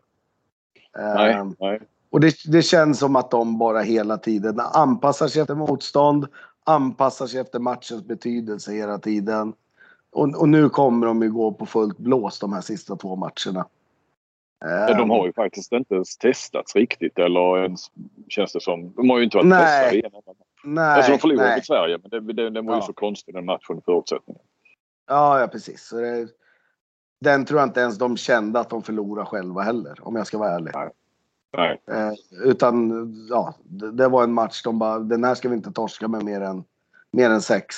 Eh, 0.99 1.15
nej, 1.15 1.55
nej. 1.61 1.81
Och 2.11 2.21
det, 2.21 2.35
det, 2.47 2.63
känns 2.63 2.99
som 2.99 3.17
att 3.17 3.31
de 3.31 3.59
bara 3.59 3.81
hela 3.81 4.19
tiden 4.19 4.61
anpassar 4.61 5.29
sig 5.29 5.43
efter 5.43 5.55
motstånd, 5.55 6.27
anpassar 6.65 7.27
sig 7.27 7.41
efter 7.41 7.59
matchens 7.59 8.05
betydelse 8.05 8.73
hela 8.73 8.99
tiden. 8.99 9.53
Och, 10.11 10.41
och 10.41 10.49
nu 10.49 10.69
kommer 10.69 11.07
de 11.07 11.23
ju 11.23 11.31
gå 11.31 11.53
på 11.53 11.67
fullt 11.67 11.99
blås 11.99 12.39
de 12.39 12.53
här 12.53 12.61
sista 12.61 12.97
två 12.97 13.17
matcherna. 13.17 13.67
Ja, 14.65 14.95
de 14.95 15.11
har 15.11 15.27
ju 15.27 15.33
faktiskt 15.33 15.73
inte 15.73 15.95
ens 15.95 16.17
testats 16.17 16.77
riktigt 16.77 17.19
eller 17.19 17.63
ens 17.63 17.91
känns 18.29 18.53
det 18.53 18.61
som. 18.61 18.93
De 18.93 19.11
har 19.11 19.19
ju 19.19 19.25
inte 19.25 19.37
varit 19.37 19.49
nej. 19.49 19.61
testade 19.61 19.99
igen. 19.99 20.13
Nej, 20.65 20.85
alltså 20.85 21.13
de 21.13 21.19
förlorade 21.19 21.55
mot 21.55 21.67
Sverige 21.67 21.99
men 22.03 22.11
det, 22.11 22.33
det, 22.33 22.51
den 22.51 22.67
var 22.67 22.75
ja. 22.75 22.81
ju 22.81 22.87
så 22.87 22.93
konstig 22.93 23.35
den 23.35 23.45
matchen 23.45 23.77
och 23.77 23.85
förutsättningen. 23.85 24.43
Ja, 25.09 25.41
ja 25.41 25.47
precis. 25.47 25.83
Så 25.83 25.97
det, 25.97 26.29
den 27.21 27.45
tror 27.45 27.61
jag 27.61 27.69
inte 27.69 27.81
ens 27.81 27.99
de 27.99 28.17
kände 28.17 28.61
att 28.61 28.71
de 28.71 28.83
förlorade 28.83 29.27
själva 29.27 29.63
heller 29.63 29.99
om 30.01 30.17
jag 30.17 30.27
ska 30.27 30.39
vara 30.39 30.51
ärlig. 30.51 30.73
Nej. 30.75 30.91
Nej. 31.57 31.81
Eh, 31.91 32.13
utan 32.45 33.07
ja, 33.31 33.55
det, 33.65 33.93
det, 33.93 34.09
var 34.09 34.25
en 34.25 34.33
match 34.33 34.63
de 34.63 34.79
bara, 34.79 34.99
den 34.99 35.25
här 35.25 35.35
ska 35.35 35.49
vi 35.49 35.55
inte 35.55 35.73
torska 35.73 36.09
med 36.09 36.25
mer 36.25 36.41
än, 36.41 36.65
mer 37.11 37.31
än 37.31 37.43
sex. 37.43 37.77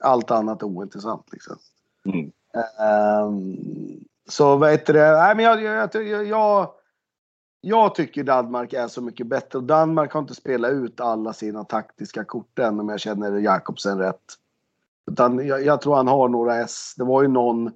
Allt 0.00 0.30
annat 0.30 0.62
är 0.62 0.66
ointressant 0.66 1.32
liksom. 1.32 1.56
Mm. 2.06 2.32
Eh, 2.54 3.30
så 4.30 4.56
vad 4.56 4.70
heter 4.70 4.92
det? 4.92 5.12
Nej, 5.12 5.36
men 5.36 5.44
jag, 5.44 5.62
jag, 5.62 5.94
jag, 5.94 6.26
jag, 6.26 6.70
jag 7.60 7.94
tycker 7.94 8.24
Danmark 8.24 8.72
är 8.72 8.88
så 8.88 9.02
mycket 9.02 9.26
bättre. 9.26 9.58
Och 9.58 9.64
Danmark 9.64 10.12
har 10.12 10.20
inte 10.20 10.34
spelat 10.34 10.70
ut 10.70 11.00
alla 11.00 11.32
sina 11.32 11.64
taktiska 11.64 12.24
kort 12.24 12.58
än 12.58 12.80
om 12.80 12.88
jag 12.88 13.00
känner 13.00 13.38
Jakobsen 13.38 13.98
rätt. 13.98 14.22
Utan 15.10 15.46
jag, 15.46 15.64
jag, 15.64 15.80
tror 15.80 15.96
han 15.96 16.08
har 16.08 16.28
några 16.28 16.56
S. 16.56 16.94
Det 16.96 17.04
var 17.04 17.22
ju 17.22 17.28
någon 17.28 17.72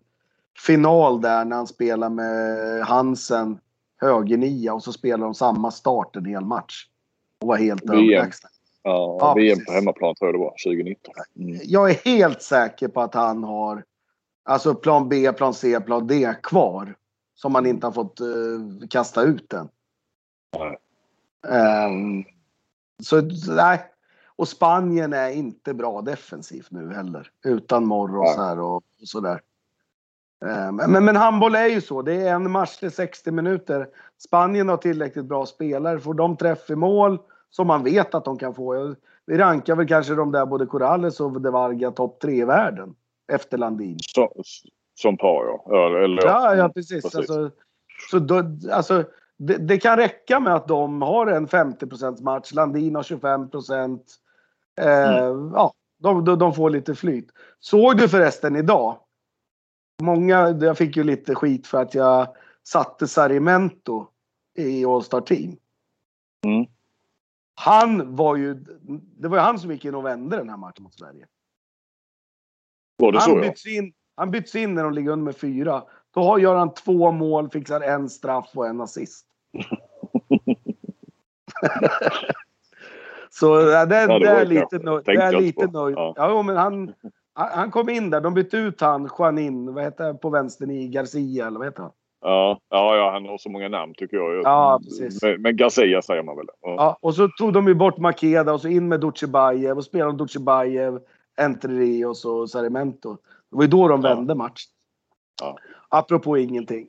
final 0.67 1.21
där 1.21 1.45
när 1.45 1.57
han 1.57 1.67
spelade 1.67 2.15
med 2.15 2.81
Hansen, 2.85 3.59
högernia 4.01 4.75
och 4.75 4.83
så 4.83 4.93
spelade 4.93 5.25
de 5.25 5.35
samma 5.35 5.71
start 5.71 6.17
en 6.17 6.25
hel 6.25 6.45
match. 6.45 6.87
Och 7.41 7.49
var 7.49 7.57
helt 7.57 7.85
överlägsna. 7.85 8.49
Ja, 8.83 9.19
ja, 9.21 9.35
VM 9.35 9.59
på 9.67 9.73
hemmaplan 9.73 10.15
tror 10.15 10.29
jag 10.29 10.35
det 10.35 10.45
var, 10.45 10.55
2019. 10.65 11.15
Mm. 11.37 11.61
Jag 11.65 11.91
är 11.91 11.95
helt 11.95 12.43
säker 12.43 12.89
på 12.89 13.01
att 13.01 13.15
han 13.15 13.45
har 13.45 13.85
Alltså 14.45 14.75
plan 14.75 15.09
B, 15.09 15.33
plan 15.33 15.55
C, 15.55 15.81
plan 15.81 16.07
D 16.07 16.35
kvar. 16.43 16.97
Som 17.35 17.53
man 17.53 17.67
inte 17.67 17.87
har 17.87 17.93
fått 17.93 18.21
uh, 18.21 18.89
kasta 18.91 19.23
ut 19.23 19.53
än. 19.53 19.69
Um, 21.49 22.25
så 23.03 23.21
nej. 23.55 23.85
Och 24.37 24.49
Spanien 24.49 25.13
är 25.13 25.31
inte 25.31 25.75
bra 25.75 26.03
defensivt 26.03 26.71
nu 26.71 26.95
heller. 26.95 27.31
Utan 27.45 27.87
Morros 27.87 28.37
här 28.37 28.61
och, 28.61 28.77
och 28.77 28.83
sådär. 29.05 29.41
Um, 30.41 30.77
men, 30.77 31.05
men 31.05 31.17
handboll 31.17 31.55
är 31.55 31.67
ju 31.67 31.81
så. 31.81 32.03
Det 32.03 32.15
är 32.15 32.35
en 32.35 32.51
match 32.51 32.77
till 32.77 32.91
60 32.91 33.31
minuter. 33.31 33.89
Spanien 34.19 34.69
har 34.69 34.77
tillräckligt 34.77 35.25
bra 35.25 35.47
spelare. 35.47 36.01
Får 36.01 36.15
de 36.15 36.37
träff 36.37 36.71
i 36.71 36.75
mål 36.75 37.19
som 37.51 37.67
man 37.67 37.85
vet 37.85 38.15
att 38.15 38.25
de 38.25 38.39
kan 38.39 38.55
få. 38.55 38.95
Vi 39.27 39.39
rankar 39.39 39.77
väl 39.77 39.89
kanske 39.89 40.15
de 40.15 40.33
där 40.33 40.47
både 40.47 40.67
Corrales 40.67 41.21
och 41.21 41.41
De 41.41 41.53
Varga 41.53 41.91
topp 41.91 42.21
tre 42.21 42.41
i 42.41 42.45
världen 42.45 42.95
efter 43.33 43.59
Landin. 43.59 43.99
Så, 44.01 44.43
som 44.95 45.17
par 45.17 45.61
ja. 45.67 46.05
Eller, 46.05 46.27
ja, 46.27 46.57
ja 46.57 46.69
precis. 46.69 47.03
precis. 47.03 47.17
Alltså, 47.17 47.51
så 48.11 48.19
då, 48.19 48.43
alltså, 48.73 49.05
det, 49.37 49.57
det, 49.57 49.79
kan 49.79 49.97
räcka 49.97 50.41
med 50.41 50.55
att 50.55 50.69
de 50.69 51.03
har 51.03 51.27
en 51.27 51.47
50% 51.47 52.23
match. 52.23 52.53
Landin 52.53 52.95
har 52.95 53.03
25 53.03 53.43
eh, 53.43 53.49
mm. 54.87 55.53
Ja, 55.55 55.73
de, 55.99 56.25
de, 56.25 56.39
de, 56.39 56.55
får 56.55 56.71
lite 56.71 56.95
flyt. 56.95 57.29
Såg 57.61 57.97
du 57.97 58.09
förresten 58.09 58.57
idag? 58.57 58.99
Många, 60.03 60.51
jag 60.51 60.79
fick 60.79 60.97
ju 60.97 61.05
lite 61.05 61.35
skit 61.35 61.67
för 61.67 61.83
att 61.83 61.95
jag 61.95 62.29
satte 62.63 63.09
Sarimento 63.09 64.07
i 64.57 64.85
All-Star 64.85 65.21
Team. 65.21 65.57
Mm. 66.47 66.67
Han 67.55 68.17
var 68.17 68.37
ju, 68.37 68.55
det 69.19 69.29
var 69.29 69.37
ju 69.37 69.43
han 69.43 69.59
som 69.59 69.71
gick 69.71 69.85
in 69.85 69.95
och 69.95 70.05
vände 70.05 70.37
den 70.37 70.49
här 70.49 70.57
matchen 70.57 70.83
mot 70.83 70.95
Sverige. 70.95 71.27
Var 72.97 73.13
det 73.13 73.19
han 73.19 73.31
så 73.31 73.41
byts 73.41 73.67
in, 73.67 73.93
Han 74.17 74.31
byts 74.31 74.55
in 74.55 74.75
när 74.75 74.85
de 74.85 74.93
ligger 74.93 75.11
under 75.11 75.25
med 75.25 75.37
fyra. 75.37 75.83
Då 76.15 76.39
gör 76.39 76.57
han 76.57 76.75
två 76.75 77.11
mål, 77.11 77.51
fixar 77.51 77.81
en 77.81 78.09
straff 78.09 78.51
och 78.55 78.67
en 78.67 78.81
assist. 78.81 79.27
Så 83.31 83.57
det, 83.57 83.87
det, 83.87 84.01
ja, 84.01 84.19
det, 84.19 84.29
är 84.29 84.47
lite 84.47 84.79
nöjd. 84.79 85.05
Det 85.05 85.13
är 85.13 85.41
lite 85.41 85.67
nöjd. 85.67 85.97
Ja. 85.97 86.15
ja, 86.17 86.43
men 86.43 86.57
han, 86.57 86.95
han 87.35 87.71
kom 87.71 87.89
in 87.89 88.11
där. 88.11 88.21
De 88.21 88.35
bytte 88.35 88.57
ut 88.57 88.81
han, 88.81 89.09
Juanin, 89.19 89.75
vad 89.75 89.85
heter 89.85 90.15
på 90.15 90.31
vänstern 90.31 90.71
i 90.71 90.89
Garcia 90.89 91.47
eller 91.47 91.59
vad 91.59 91.69
heter 91.69 91.83
han? 91.83 91.93
Ja, 92.21 92.61
ja, 92.71 92.97
ja, 92.97 93.11
han 93.11 93.27
har 93.27 93.39
så 93.39 93.51
många 93.51 93.69
namn 93.69 93.95
tycker 93.97 94.17
jag. 94.17 94.43
Ja, 94.45 94.81
precis. 94.85 95.23
Men, 95.23 95.43
men 95.43 95.57
Garcia 95.57 96.03
säger 96.03 96.23
man 96.23 96.37
väl? 96.37 96.47
Ja. 96.63 96.75
ja. 96.77 96.99
och 97.01 97.15
så 97.15 97.29
tog 97.29 97.53
de 97.53 97.69
ju 97.69 97.75
bort 97.75 97.99
Makeda 97.99 98.53
och 98.53 98.61
så 98.61 98.69
in 98.69 98.89
med 98.89 99.01
Dutjebajev 99.01 99.77
och 99.77 99.85
spelade 99.85 100.19
Dutjebajev 100.19 101.01
Rios 101.69 102.25
och 102.25 102.51
Sarimento. 102.51 103.17
Det 103.51 103.57
var 103.57 103.63
ju 103.63 103.69
då 103.69 103.89
de 103.89 104.01
vände 104.01 104.31
ja. 104.31 104.35
matchen. 104.35 104.71
Ja. 105.41 105.59
Apropå 105.89 106.39
ingenting. 106.39 106.89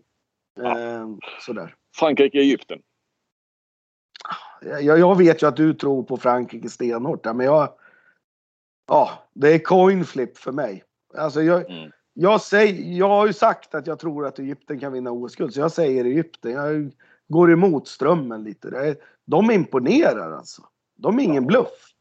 Ja. 0.55 0.79
Eh, 0.79 1.07
sådär. 1.41 1.75
Frankrike-Egypten. 1.99 2.81
Jag, 4.61 4.99
jag 4.99 5.17
vet 5.17 5.43
ju 5.43 5.47
att 5.47 5.55
du 5.55 5.73
tror 5.73 6.03
på 6.03 6.17
Frankrike 6.17 6.69
stenhårt 6.69 7.23
där, 7.23 7.33
men 7.33 7.45
jag... 7.45 7.73
Ja, 8.87 9.09
det 9.33 9.53
är 9.53 9.59
coin 9.59 10.05
flip 10.05 10.37
för 10.37 10.51
mig. 10.51 10.83
Alltså 11.17 11.41
jag, 11.41 11.71
mm. 11.71 11.91
jag, 12.13 12.41
säger, 12.41 12.97
jag 12.97 13.09
har 13.09 13.27
ju 13.27 13.33
sagt 13.33 13.75
att 13.75 13.87
jag 13.87 13.99
tror 13.99 14.25
att 14.25 14.39
Egypten 14.39 14.79
kan 14.79 14.93
vinna 14.93 15.11
OS-guld, 15.11 15.53
så 15.53 15.59
jag 15.59 15.71
säger 15.71 16.05
Egypten. 16.05 16.51
Jag 16.51 16.91
går 17.27 17.51
emot 17.51 17.87
strömmen 17.87 18.43
lite. 18.43 18.95
De 19.25 19.51
imponerar 19.51 20.31
alltså. 20.31 20.61
De 20.95 21.19
är 21.19 21.23
ingen 21.23 21.45
bluff. 21.45 21.93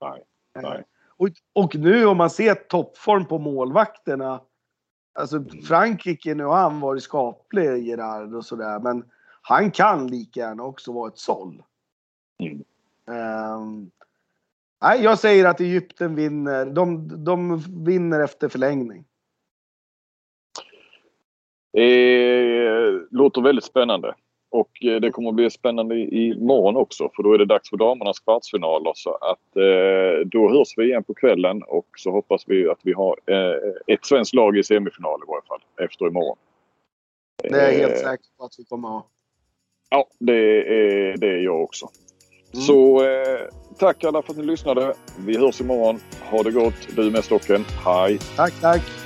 Nej, 0.00 0.24
nej. 0.62 0.84
Och, 1.18 1.28
och 1.52 1.74
nu 1.74 2.06
om 2.06 2.16
man 2.16 2.30
ser 2.30 2.54
toppform 2.54 3.26
på 3.26 3.38
målvakterna. 3.38 4.40
Alltså 5.18 5.44
Frankrike, 5.64 6.34
nu 6.34 6.44
har 6.44 6.56
han 6.56 6.80
varit 6.80 7.02
skaplig, 7.02 7.86
Gerard 7.86 8.34
och 8.34 8.44
sådär. 8.44 8.80
Men 8.80 9.04
han 9.42 9.70
kan 9.70 10.06
lika 10.06 10.40
gärna 10.40 10.62
också 10.62 10.92
vara 10.92 11.08
ett 11.08 11.18
såll. 11.18 11.62
Mm. 12.38 12.64
Um, 13.56 13.90
nej, 14.82 15.02
jag 15.02 15.18
säger 15.18 15.44
att 15.44 15.60
Egypten 15.60 16.14
vinner. 16.14 16.66
De, 16.66 17.08
de 17.24 17.58
vinner 17.84 18.20
efter 18.20 18.48
förlängning. 18.48 19.04
Det 21.72 23.06
låter 23.10 23.42
väldigt 23.42 23.64
spännande. 23.64 24.14
Och 24.50 24.84
eh, 24.84 25.00
det 25.00 25.10
kommer 25.10 25.28
att 25.28 25.34
bli 25.34 25.50
spännande 25.50 25.96
imorgon 25.96 26.76
också 26.76 27.10
för 27.16 27.22
då 27.22 27.32
är 27.32 27.38
det 27.38 27.44
dags 27.44 27.70
för 27.70 27.76
damernas 27.76 28.20
kvartsfinaler. 28.20 28.92
Så 28.94 29.10
att 29.10 29.56
eh, 29.56 30.26
då 30.26 30.48
hörs 30.48 30.68
vi 30.76 30.84
igen 30.84 31.04
på 31.04 31.14
kvällen 31.14 31.62
och 31.62 31.86
så 31.96 32.10
hoppas 32.10 32.42
vi 32.46 32.68
att 32.68 32.80
vi 32.82 32.92
har 32.92 33.16
eh, 33.26 33.94
ett 33.94 34.06
svenskt 34.06 34.34
lag 34.34 34.58
i 34.58 34.64
semifinal 34.64 35.20
i 35.22 35.28
varje 35.28 35.46
fall 35.48 35.60
efter 35.84 36.06
imorgon. 36.06 36.36
Det 37.42 37.60
är 37.60 37.72
jag 37.72 37.78
helt 37.78 37.92
eh, 37.92 38.10
säker 38.10 38.26
på 38.38 38.44
att 38.44 38.54
vi 38.58 38.64
kommer 38.64 38.88
att 38.88 38.94
ha. 38.94 39.06
Ja, 39.90 40.06
det 40.18 40.58
är, 40.58 41.16
det 41.16 41.26
är 41.26 41.38
jag 41.38 41.62
också. 41.62 41.88
Mm. 42.52 42.62
Så 42.62 43.04
eh, 43.04 43.40
tack 43.78 44.04
alla 44.04 44.22
för 44.22 44.32
att 44.32 44.38
ni 44.38 44.44
lyssnade. 44.44 44.94
Vi 45.26 45.38
hörs 45.38 45.60
imorgon. 45.60 46.00
Ha 46.30 46.42
det 46.42 46.50
gott. 46.50 46.88
Du 46.96 47.10
med 47.10 47.24
stocken. 47.24 47.64
Hej! 47.84 48.18
Tack, 48.36 48.60
tack! 48.60 49.05